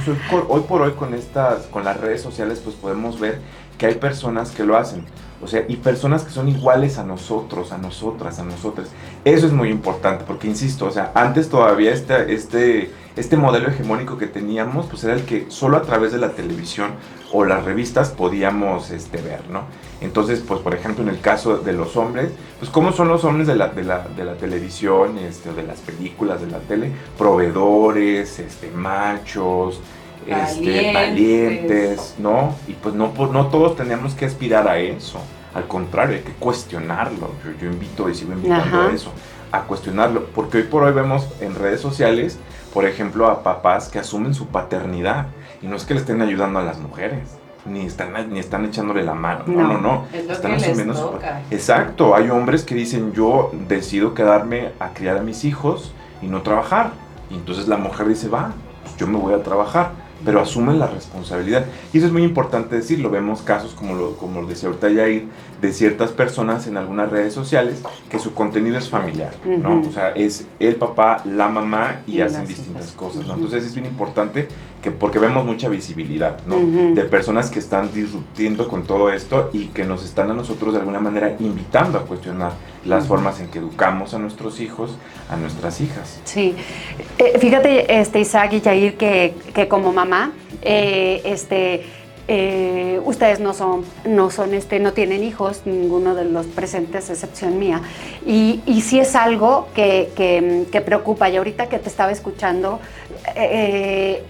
[0.48, 3.40] hoy por hoy con estas, con las redes sociales, pues podemos ver
[3.80, 5.06] que hay personas que lo hacen.
[5.42, 8.88] O sea, y personas que son iguales a nosotros, a nosotras, a nosotras.
[9.24, 14.18] Eso es muy importante, porque insisto, o sea, antes todavía este, este, este modelo hegemónico
[14.18, 16.90] que teníamos, pues era el que solo a través de la televisión
[17.32, 19.62] o las revistas podíamos este, ver, ¿no?
[20.02, 23.46] Entonces, pues por ejemplo, en el caso de los hombres, pues ¿cómo son los hombres
[23.46, 26.92] de la, de la, de la televisión, este, de las películas, de la tele?
[27.16, 29.80] Proveedores, este, machos,
[30.26, 32.54] este, valientes, ¿no?
[32.68, 35.20] Y pues no, no todos tenemos que aspirar a eso.
[35.54, 37.30] Al contrario, hay que cuestionarlo.
[37.60, 39.12] Yo, invito y sigo invitando a eso,
[39.50, 40.26] a cuestionarlo.
[40.26, 42.38] Porque hoy por hoy vemos en redes sociales,
[42.72, 45.26] por ejemplo, a papás que asumen su paternidad.
[45.62, 47.36] Y no es que le estén ayudando a las mujeres.
[47.66, 49.44] Ni están, ni están echándole la mano.
[49.46, 50.06] No, no, no.
[50.12, 51.18] están asumiendo su
[51.50, 52.14] Exacto.
[52.14, 56.92] Hay hombres que dicen, yo decido quedarme a criar a mis hijos y no trabajar.
[57.28, 58.52] Y entonces la mujer dice, va,
[58.82, 61.66] pues yo me voy a trabajar pero asumen la responsabilidad.
[61.92, 63.10] Y eso es muy importante decirlo.
[63.10, 65.28] Vemos casos, como lo, como decía ahorita Yair,
[65.60, 69.80] de ciertas personas en algunas redes sociales que su contenido es familiar, ¿no?
[69.80, 73.34] O sea, es el papá, la mamá y, hacen distintas cosas, ¿no?
[73.34, 74.48] Entonces es bien importante
[74.82, 76.56] que, porque vemos mucha visibilidad, ¿no?
[76.94, 80.80] De personas que están disruptiendo con todo esto y que nos están a nosotros de
[80.80, 82.52] alguna manera invitando a cuestionar
[82.84, 84.96] las formas en que educamos a nuestros hijos,
[85.28, 86.20] a nuestras hijas.
[86.24, 86.54] Sí.
[87.18, 91.99] Eh, fíjate, este, Isaac y Jair, que, que como mamá, eh, este
[92.32, 97.58] eh, ustedes no son, no son, este, no tienen hijos, ninguno de los presentes, excepción
[97.58, 97.82] mía.
[98.24, 101.28] Y, y sí es algo que, que, preocupa.
[101.28, 102.78] Y ahorita que te estaba escuchando,
[103.34, 104.22] eh,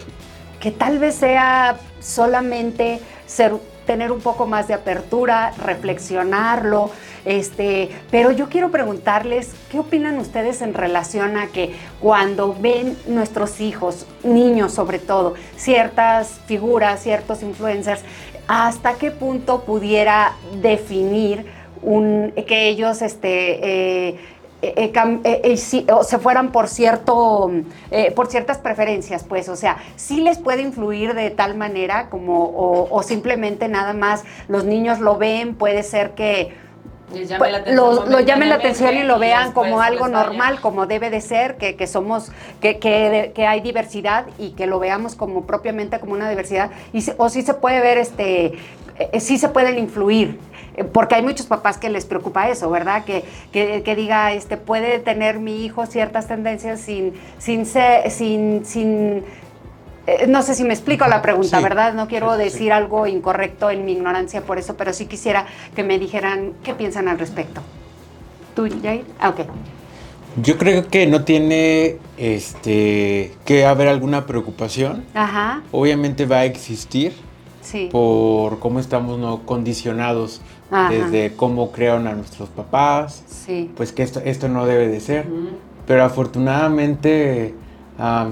[0.61, 3.53] que tal vez sea solamente ser
[3.85, 6.91] tener un poco más de apertura, reflexionarlo,
[7.25, 13.61] este, pero yo quiero preguntarles, ¿qué opinan ustedes en relación a que cuando ven nuestros
[13.61, 18.03] hijos, niños sobre todo, ciertas figuras, ciertos influencers,
[18.49, 21.47] hasta qué punto pudiera definir
[22.47, 24.19] que ellos este, eh,
[24.61, 27.51] eh, eh, o se fueran por cierto
[28.15, 33.03] por ciertas preferencias pues o sea sí les puede influir de tal manera como o,
[33.03, 36.53] simplemente nada más los niños lo ven puede ser que
[37.73, 41.77] lo, llamen la atención y lo vean como algo normal, como debe de ser, que,
[41.77, 46.29] que somos, que, que, que, hay diversidad y que lo veamos como propiamente como una
[46.29, 46.71] diversidad.
[46.93, 48.53] Y, o sí se puede ver, este,
[49.19, 50.39] sí se pueden influir
[50.77, 53.05] eh, porque hay muchos papás que les preocupa eso, ¿verdad?
[53.05, 59.25] Que, que, diga, este, puede tener mi hijo ciertas tendencias sin, sin, sin, sin
[60.19, 61.95] eh, no sé si me explico la pregunta, ¿verdad?
[61.95, 65.47] No quiero decir algo incorrecto en mi ignorancia por eso, pero sí quisiera
[65.77, 67.61] que me dijeran qué piensan al respecto.
[68.55, 69.05] ¿Tú, Jair?
[69.21, 69.41] Ah, ok.
[70.43, 75.05] Yo creo que no tiene este que haber alguna preocupación.
[75.15, 75.63] Ajá.
[75.71, 77.13] Obviamente va a existir.
[77.63, 77.89] Sí.
[77.93, 80.41] Por cómo estamos no condicionados
[80.89, 83.71] desde cómo crearon a nuestros papás, sí.
[83.77, 85.27] pues que esto, esto no debe de ser.
[85.87, 87.55] Pero afortunadamente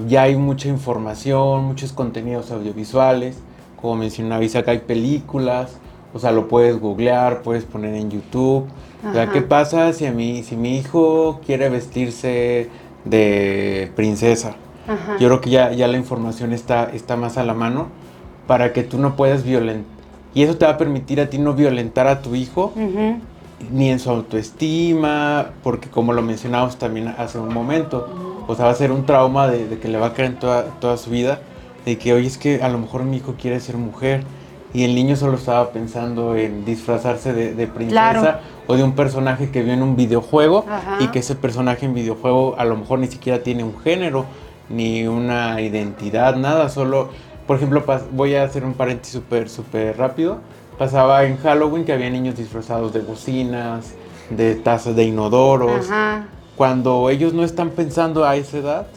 [0.07, 3.37] ya hay mucha información, muchos contenidos audiovisuales,
[3.81, 5.77] como mencionaba Isaac, hay películas,
[6.13, 8.65] o sea, lo puedes googlear, puedes poner en YouTube.
[9.07, 12.69] O sea, ¿qué pasa si, a mí, si mi hijo quiere vestirse
[13.05, 14.55] de princesa?
[15.19, 17.87] Yo creo que ya, ya la información está, está más a la mano
[18.47, 19.99] para que tú no puedas violentar
[20.33, 22.73] y eso te va a permitir a ti no violentar a tu hijo,
[23.71, 28.71] ni en su autoestima, porque como lo mencionamos también hace un momento, o sea, va
[28.71, 31.39] a ser un trauma de, que le va a caer en toda, toda, su vida,
[31.85, 34.23] de que, oye, es que a lo mejor mi hijo quiere ser mujer,
[34.73, 39.61] y el niño solo estaba pensando en disfrazarse de, princesa o de un personaje que
[39.61, 40.65] vio en un videojuego,
[40.99, 44.25] y que ese personaje en videojuego a lo mejor ni siquiera tiene un género,
[44.67, 47.09] ni una identidad, nada, solo
[47.49, 50.37] por ejemplo, voy a hacer un paréntesis súper, súper rápido.
[50.77, 53.95] Pasaba en Halloween que había niños disfrazados de bocinas,
[54.29, 55.89] de tazas de inodoros.
[56.59, 58.87] Cuando ellos no están pensando a esa edad,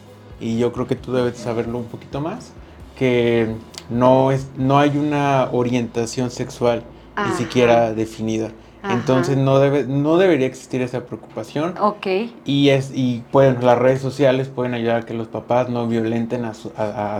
[0.41, 2.51] y yo creo que tú debes saberlo un poquito más,
[2.99, 3.55] que
[3.89, 6.83] no, es, no hay una orientación sexual
[7.25, 8.49] ni siquiera definida.
[8.83, 11.75] Entonces no debe, no debería existir esa preocupación.
[11.79, 12.05] Ok.
[12.43, 16.43] Y es, y pueden, las redes sociales pueden ayudar a que los papás no violenten
[16.43, 16.53] a,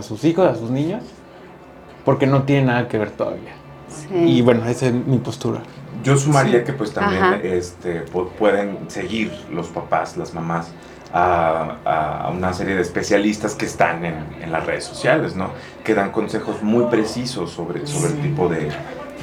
[0.02, 1.04] sus hijos, a sus niños,
[2.04, 3.54] porque no tiene nada que ver todavía.
[4.14, 5.62] Y bueno, esa es mi postura.
[6.04, 8.04] Yo sumaría que pues también este,
[8.38, 10.70] pueden seguir los papás, las mamás,
[11.14, 15.50] a, una serie de especialistas que están en, las redes sociales, ¿no?
[15.82, 18.68] Que dan consejos muy precisos sobre, sobre el tipo de,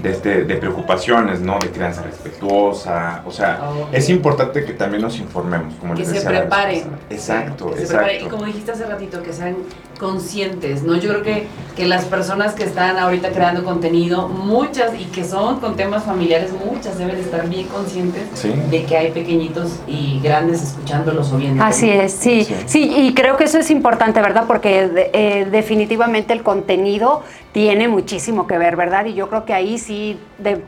[0.01, 1.59] de, este, de preocupaciones, ¿no?
[1.59, 3.23] De crianza respetuosa.
[3.25, 6.83] O sea, es importante que también nos informemos, como que se preparen.
[7.09, 8.25] Exacto, exacto.
[8.25, 9.55] Y como dijiste hace ratito, que sean
[9.99, 10.95] conscientes, ¿no?
[10.95, 15.59] Yo creo que, que las personas que están ahorita creando contenido, muchas y que son
[15.59, 18.23] con temas familiares, muchas deben estar bien conscientes
[18.71, 21.63] de que hay pequeñitos y grandes escuchándolos o viendo.
[21.63, 24.45] Así es, sí, sí, y creo que eso es importante, ¿verdad?
[24.47, 27.21] Porque eh, definitivamente el contenido
[27.51, 29.05] tiene muchísimo que ver, ¿verdad?
[29.05, 30.17] Y yo creo que ahí sí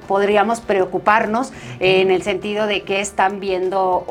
[0.07, 4.05] podríamos preocuparnos en el sentido de que están viendo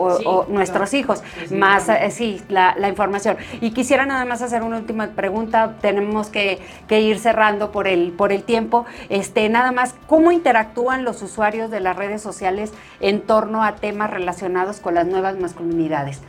[0.49, 3.37] nuestros hijos, más, eh, sí, la, la, información.
[3.61, 8.33] Y quisiera nada más hacer una última pregunta, tenemos que, ir cerrando por el, por
[8.33, 8.87] el tiempo.
[9.09, 14.11] Este, nada más, ¿cómo interactúan los usuarios de las redes sociales en torno a temas
[14.11, 16.21] relacionados con las nuevas masculinidades?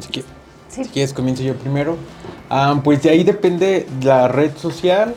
[0.00, 0.24] Si,
[0.86, 1.96] quieres, comienzo yo primero.
[2.50, 5.14] Ah, pues de ahí depende la red social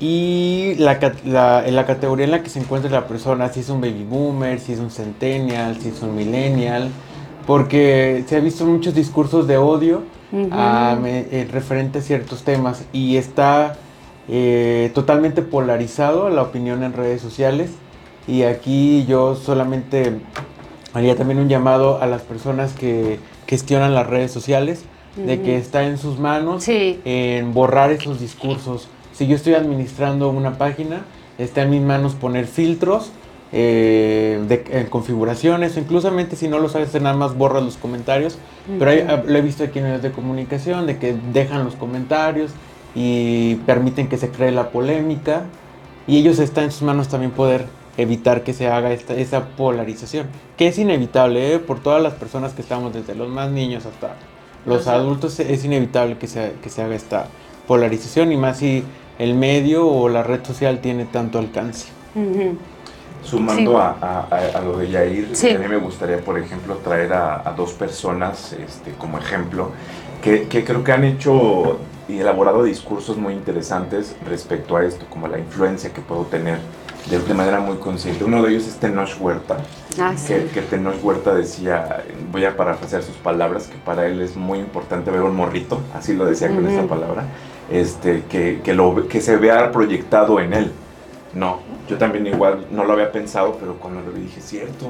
[0.00, 4.04] y la, la, categoría en la que se encuentra la persona, si es un baby
[4.04, 6.90] boomer, si es un centennial, si es un millennial,
[7.46, 10.48] porque se ha visto muchos discursos de odio uh
[11.52, 13.76] referente a ciertos temas y está
[14.28, 17.70] eh, totalmente polarizado la opinión en redes sociales
[18.26, 20.18] y aquí yo solamente
[20.92, 24.84] haría también un llamado a las personas que gestionan las redes sociales
[25.16, 28.88] de que está en sus manos en borrar esos discursos.
[29.12, 31.04] Si yo estoy administrando una página,
[31.38, 33.12] está en mis manos poner filtros
[33.52, 38.38] eh, de, configuraciones, incluso si no lo sabes, nada más borras los comentarios,
[38.80, 38.90] pero
[39.26, 42.50] lo he visto aquí en medios de comunicación, de que dejan los comentarios
[42.96, 45.44] y permiten que se cree la polémica,
[46.08, 50.26] y ellos está en sus manos también poder evitar que se haga esta, esa polarización,
[50.56, 51.58] que es inevitable ¿eh?
[51.60, 54.16] por todas las personas que estamos, desde los más niños hasta
[54.66, 57.26] los adultos, es inevitable que se, que se haga esta
[57.66, 58.84] polarización, y más si
[59.18, 61.88] el medio o la red social tiene tanto alcance.
[63.22, 68.52] Sumando a, lo de Yair, a mí me gustaría, por ejemplo, traer a, dos personas
[68.52, 69.70] este, como ejemplo,
[70.22, 75.38] que, creo que han hecho y elaborado discursos muy interesantes respecto a esto, como la
[75.38, 76.58] influencia que puedo tener
[77.10, 78.24] de, manera muy consciente.
[78.24, 79.58] Uno de ellos es Tenoch Huerta,
[80.00, 84.36] ah, que, que, Tenoch Huerta decía, voy a parafrasear sus palabras, que para él es
[84.36, 87.24] muy importante ver un morrito, así lo decía con esa palabra,
[87.70, 90.72] este, que, que, lo, que se vea proyectado en él.
[91.34, 94.86] No, yo también igual no lo había pensado, pero cuando lo vi dije, cierto.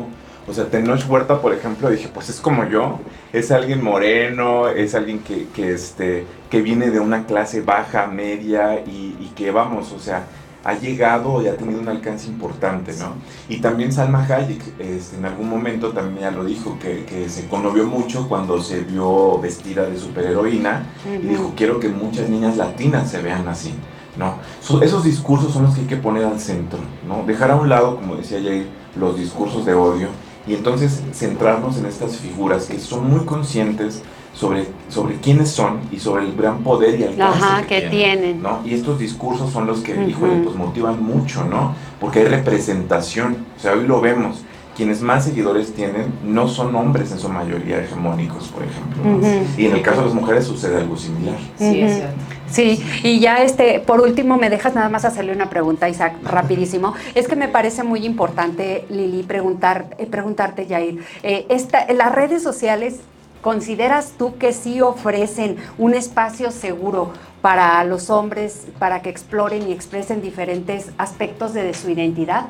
[0.46, 3.00] O sea, Tenoch Huerta, por ejemplo, dije, pues es como yo,
[3.32, 8.78] es alguien moreno, es alguien que, que, este, que viene de una clase baja, media
[8.86, 10.24] y, y que vamos, o sea,
[10.64, 13.14] ha llegado y ha tenido un alcance importante, ¿no?
[13.48, 17.46] Y también Salma Hayek, este, en algún momento también ya lo dijo, que, que, se
[17.46, 20.86] conmovió mucho cuando se vio vestida de superheroína
[21.22, 23.74] y dijo, quiero que muchas niñas latinas se vean así.
[24.16, 24.38] ¿no?
[24.80, 27.24] esos discursos son los que hay que poner al centro, ¿no?
[27.26, 30.08] Dejar a un lado, como decía Jay, los discursos de odio
[30.46, 34.02] y entonces centrarnos en estas figuras que son muy conscientes
[34.34, 38.60] sobre, sobre quiénes son y sobre el gran poder y alcance que, tienen, ¿no?
[38.64, 41.74] Y estos discursos son los que, pues motivan mucho, ¿no?
[42.00, 44.42] Porque hay representación, o sea, hoy lo vemos,
[44.76, 49.28] quienes más seguidores tienen no son hombres en su mayoría hegemónicos, por ejemplo.
[49.56, 51.36] Y en el caso de las mujeres sucede algo similar.
[51.56, 52.14] Sí, es cierto.
[52.50, 56.94] Sí, y ya este, por último, me dejas nada más hacerle una pregunta, Isaac, rapidísimo.
[57.14, 60.98] Es que me parece muy importante, Lili, preguntar, eh, preguntarte, Jair.
[61.22, 63.00] Eh, esta, las redes sociales,
[63.44, 69.72] ¿consideras tú que sí ofrecen un espacio seguro para los hombres para que exploren y
[69.72, 72.46] expresen diferentes aspectos de su identidad?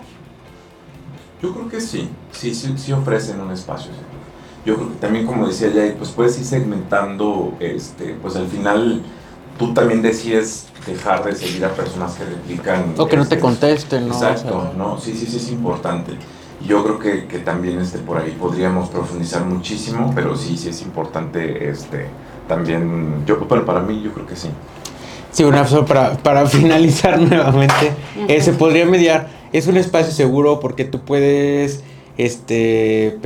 [1.42, 3.90] Yo creo que sí, sí, sí, ofrecen un espacio.
[4.64, 9.02] Yo creo que también, como decía Jay, pues puedes ir segmentando, este, pues al final
[9.58, 12.94] tú también decides dejar de seguir a personas que replican.
[12.96, 14.14] O que no te este, contesten, ¿no?
[14.14, 15.00] Exacto, ¿no?
[15.00, 16.12] Sí, sí, sí, es importante.
[16.66, 20.82] Yo creo que, que, también este, por ahí podríamos profundizar muchísimo, pero sí, sí es
[20.82, 22.06] importante este,
[22.48, 24.48] también, yo, bueno, para mí yo creo que sí.
[25.30, 27.92] Sí, una para, para finalizar nuevamente,
[28.28, 31.84] eh, se podría mediar es un espacio seguro porque tú puedes
[32.18, 33.16] este,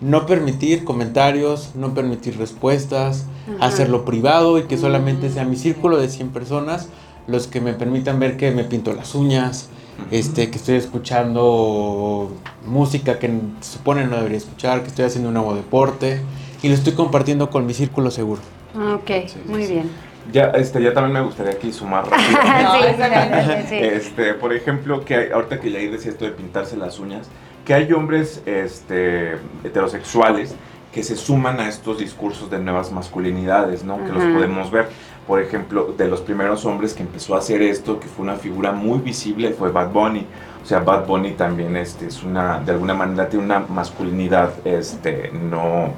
[0.00, 3.26] no permitir comentarios, no permitir respuestas,
[3.60, 6.88] hacerlo privado y que solamente sea mi círculo de 100 personas
[7.26, 9.68] los que me permitan ver que me pinto las uñas,
[10.10, 12.30] este, que estoy escuchando
[12.66, 13.30] música que
[13.60, 16.20] se supone no debería escuchar, que estoy haciendo un nuevo deporte
[16.62, 18.40] y lo estoy compartiendo con mi círculo seguro.
[18.76, 19.10] Ah, ok,
[19.46, 19.90] muy bien.
[20.32, 23.68] Ya, este, ya también me gustaría aquí sumar rápido.
[23.68, 27.28] sí, este, por ejemplo, que ahorita que ya decía esto de pintarse las uñas,
[27.64, 30.54] que hay hombres este, heterosexuales
[30.92, 33.96] que se suman a estos discursos de nuevas masculinidades, ¿no?
[34.04, 34.88] Que los podemos ver.
[35.26, 38.72] Por ejemplo, de los primeros hombres que empezó a hacer esto, que fue una figura
[38.72, 40.26] muy visible, fue Bad Bunny.
[40.62, 45.30] O sea, Bad Bunny también este, es una, de alguna manera tiene una masculinidad este,
[45.32, 45.90] no,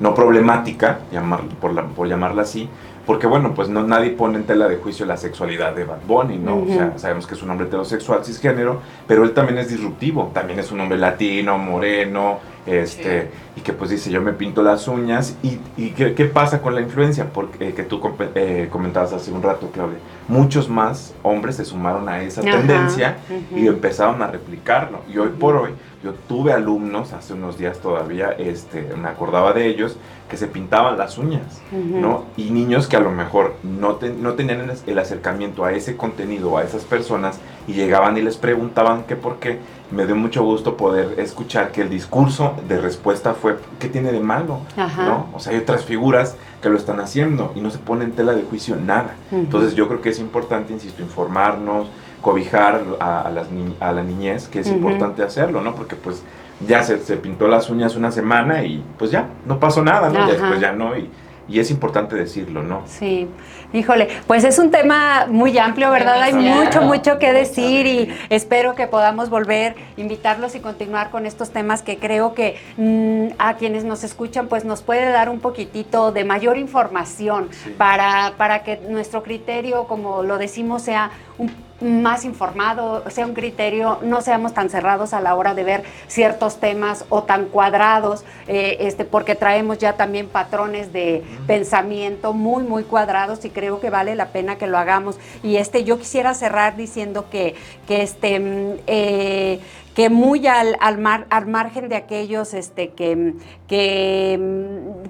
[0.00, 2.68] no problemática, llamar, por, la, por llamarla así,
[3.06, 6.38] porque bueno, pues no nadie pone en tela de juicio la sexualidad de Bad Bunny,
[6.38, 6.62] ¿no?
[6.62, 10.58] O sea, sabemos que es un hombre heterosexual, cisgénero, pero él también es disruptivo, también
[10.58, 15.36] es un hombre latino, moreno, este, y que pues dice, yo me pinto las uñas,
[15.42, 17.32] y, y ¿qué, ¿qué, pasa con la influencia?
[17.32, 18.00] Porque eh, que tú
[18.34, 19.98] eh, comentabas hace un rato, Claudia,
[20.28, 23.18] muchos más hombres se sumaron a esa tendencia
[23.54, 25.70] y empezaron a replicarlo, y hoy por hoy,
[26.02, 29.96] yo tuve alumnos, hace unos días todavía, este, me acordaba de ellos,
[30.28, 32.24] que se pintaban las uñas, ¿no?
[32.36, 36.64] Y niños que a lo mejor no, no tenían el acercamiento a ese contenido, a
[36.64, 39.58] esas personas, y llegaban y les preguntaban qué por qué.
[39.92, 44.18] Me dio mucho gusto poder escuchar que el discurso de respuesta fue, ¿qué tiene de
[44.18, 44.58] malo?
[44.76, 45.28] ¿no?
[45.32, 48.32] O sea, hay otras figuras que lo están haciendo y no se pone en tela
[48.32, 49.14] de juicio nada.
[49.30, 51.88] Entonces yo creo que es importante, insisto, informarnos,
[52.20, 53.48] cobijar a, las
[53.80, 55.74] a la niñez, que es importante hacerlo, ¿no?
[55.74, 56.22] Porque pues
[56.66, 60.26] ya se, se, pintó las uñas una semana y pues ya, no pasó nada, ¿no?
[60.26, 61.10] Ya después ya no, y,
[61.48, 62.82] y, es importante decirlo, ¿no?
[62.86, 63.28] Sí,
[63.76, 66.20] híjole, pues es un tema muy amplio, ¿verdad?
[66.22, 71.50] Hay mucho, mucho que decir y espero que podamos volver, invitarlos y continuar con estos
[71.50, 76.10] temas que creo que mmm, a quienes nos escuchan pues nos puede dar un poquitito
[76.10, 81.50] de mayor información para, para que nuestro criterio, como lo decimos, sea un
[81.80, 86.58] más informado, sea un criterio, no seamos tan cerrados a la hora de ver ciertos
[86.58, 92.84] temas o tan cuadrados, eh, este, porque traemos ya también patrones de pensamiento muy, muy
[92.84, 95.18] cuadrados y creo que vale la pena que lo hagamos.
[95.42, 97.54] Y este, yo quisiera cerrar diciendo que,
[97.86, 99.60] que este, mm, eh,
[99.96, 103.32] que muy al, al, al margen de aquellos este, que,
[103.66, 104.38] que,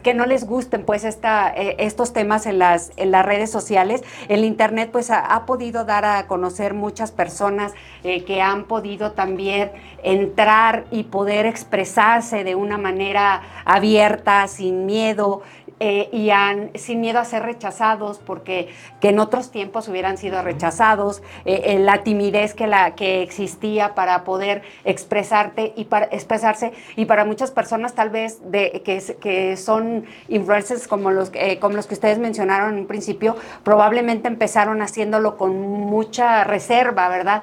[0.05, 4.05] que, no les gusten pues esta, eh, estos temas en las, en las redes sociales,
[4.29, 7.73] el Internet pues ha, podido dar a conocer muchas personas
[8.05, 9.73] eh, que han podido también
[10.05, 15.43] entrar y poder expresarse de una manera abierta, sin miedo,
[15.79, 18.69] eh, y han, sin miedo a ser rechazados, porque
[19.03, 23.95] que en otros tiempos hubieran sido rechazados, eh, eh, la timidez que, la, que existía
[23.95, 29.59] para poder expresarte y para expresarse, y para muchas personas tal vez de, que, que
[29.59, 35.37] son influencers como los, como los que ustedes mencionaron en un principio, probablemente empezaron haciéndolo
[35.37, 37.43] con mucha reserva, ¿verdad?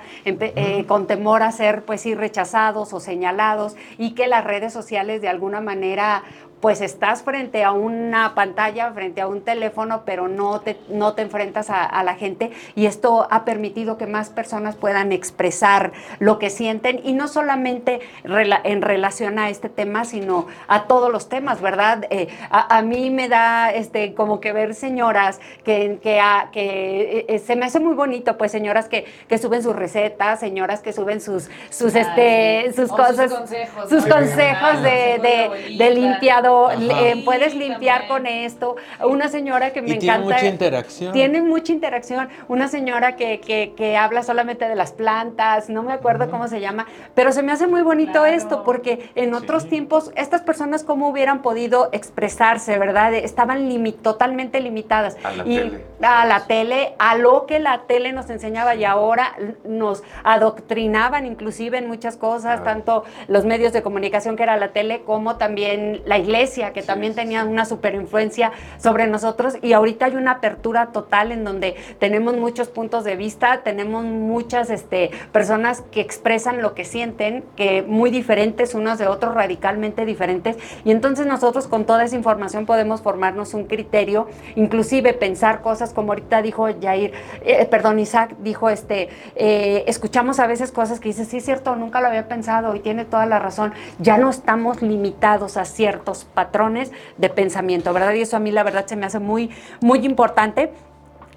[0.88, 5.30] con temor a ser pues sí rechazados o señalados y que las redes sociales de
[5.30, 6.24] alguna manera
[6.64, 11.22] pues estás frente a una pantalla, frente a un teléfono, pero no te, no te
[11.22, 12.52] enfrentas a, la gente.
[12.74, 18.00] Y esto ha permitido que más personas puedan expresar lo que sienten y no solamente
[18.24, 22.06] en relación a este tema, sino a todos los temas, ¿verdad?
[22.10, 26.22] Eh, a, mí me da este, como que ver señoras que, que,
[26.54, 30.82] que eh, se me hace muy bonito, pues señoras que, que, suben sus recetas, señoras
[30.82, 36.53] que suben sus, sus, este, sus cosas, sus consejos, sus consejos de, de, de limpiador
[36.72, 38.76] eh, puedes limpiar con esto.
[39.04, 40.04] Una señora que me y encanta.
[40.10, 41.14] Tiene mucha interacción.
[41.14, 42.30] Tiene mucha interacción.
[42.48, 46.88] Una señora que, que, habla solamente de las plantas, no me acuerdo cómo se llama,
[47.14, 51.42] pero se me hace muy bonito esto porque en otros tiempos estas personas cómo hubieran
[51.42, 53.14] podido expresarse, ¿verdad?
[53.14, 53.70] Estaban
[54.02, 55.18] totalmente limitadas.
[55.24, 55.86] A la y tele.
[56.02, 61.78] A la tele, a lo que la tele nos enseñaba y ahora nos adoctrinaban inclusive
[61.78, 66.18] en muchas cosas, tanto los medios de comunicación que era la tele como también la
[66.18, 71.32] iglesia que también tenía una super influencia sobre nosotros y ahorita hay una apertura total
[71.32, 76.84] en donde tenemos muchos puntos de vista, tenemos muchas este, personas que expresan lo que
[76.84, 82.18] sienten, que muy diferentes unos de otros, radicalmente diferentes y entonces nosotros con toda esa
[82.18, 87.14] información podemos formarnos un criterio, inclusive pensar cosas como ahorita dijo Jair,
[87.46, 91.78] eh, perdón, Isaac dijo, este, eh, escuchamos a veces cosas que dice, sí es cierto,
[91.78, 96.23] nunca lo había pensado y tiene toda la razón, ya no estamos limitados a ciertos
[96.26, 98.14] patrones de pensamiento, ¿verdad?
[98.14, 99.50] Y eso a mí la verdad se me hace muy,
[99.82, 100.72] muy importante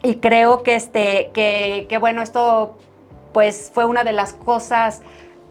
[0.02, 2.76] y creo que, este, que, que bueno, esto
[3.32, 5.02] pues fue una de las cosas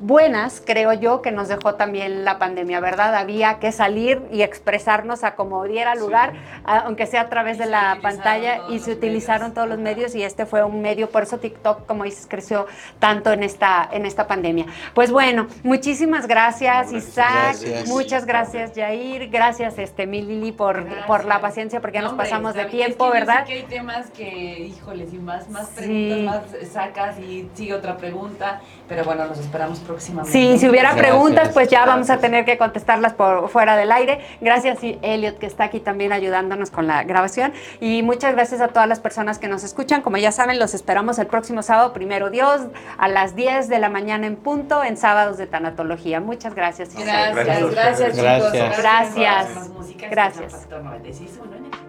[0.05, 3.15] buenas, creo yo, que nos dejó también la pandemia, ¿verdad?
[3.15, 6.33] Había que salir y expresarnos a como diera lugar,
[6.63, 10.45] aunque sea a través de la pantalla, y se utilizaron todos los medios y este
[10.45, 12.67] fue un medio, por eso TikTok, como dices, creció
[12.99, 14.67] tanto en esta, en esta pandemia.
[14.93, 21.41] Pues bueno, muchísimas gracias, Isaac, muchas gracias, Jair, gracias, este, mi Lili, por, por la
[21.41, 23.45] paciencia, porque ya nos pasamos de tiempo, ¿verdad?
[23.45, 28.61] que hay temas que, híjoles, y más, más preguntas, más sacas y sigue otra pregunta,
[28.87, 30.31] pero bueno, nos esperamos próximamente.
[30.31, 34.19] Sí, si hubiera preguntas, pues ya vamos a tener que contestarlas por fuera del aire.
[34.41, 37.53] Gracias, Elliot, que está aquí también ayudándonos con la grabación.
[37.79, 40.01] Y muchas gracias a todas las personas que nos escuchan.
[40.01, 42.61] Como ya saben, los esperamos el próximo sábado, primero Dios,
[42.97, 46.19] a las 10 de la mañana en punto, en sábados de tanatología.
[46.19, 46.93] Muchas gracias.
[46.93, 48.51] Gracias, gracias, chicos.
[48.77, 49.69] Gracias.
[50.11, 50.67] Gracias.
[50.67, 51.84] Gracias.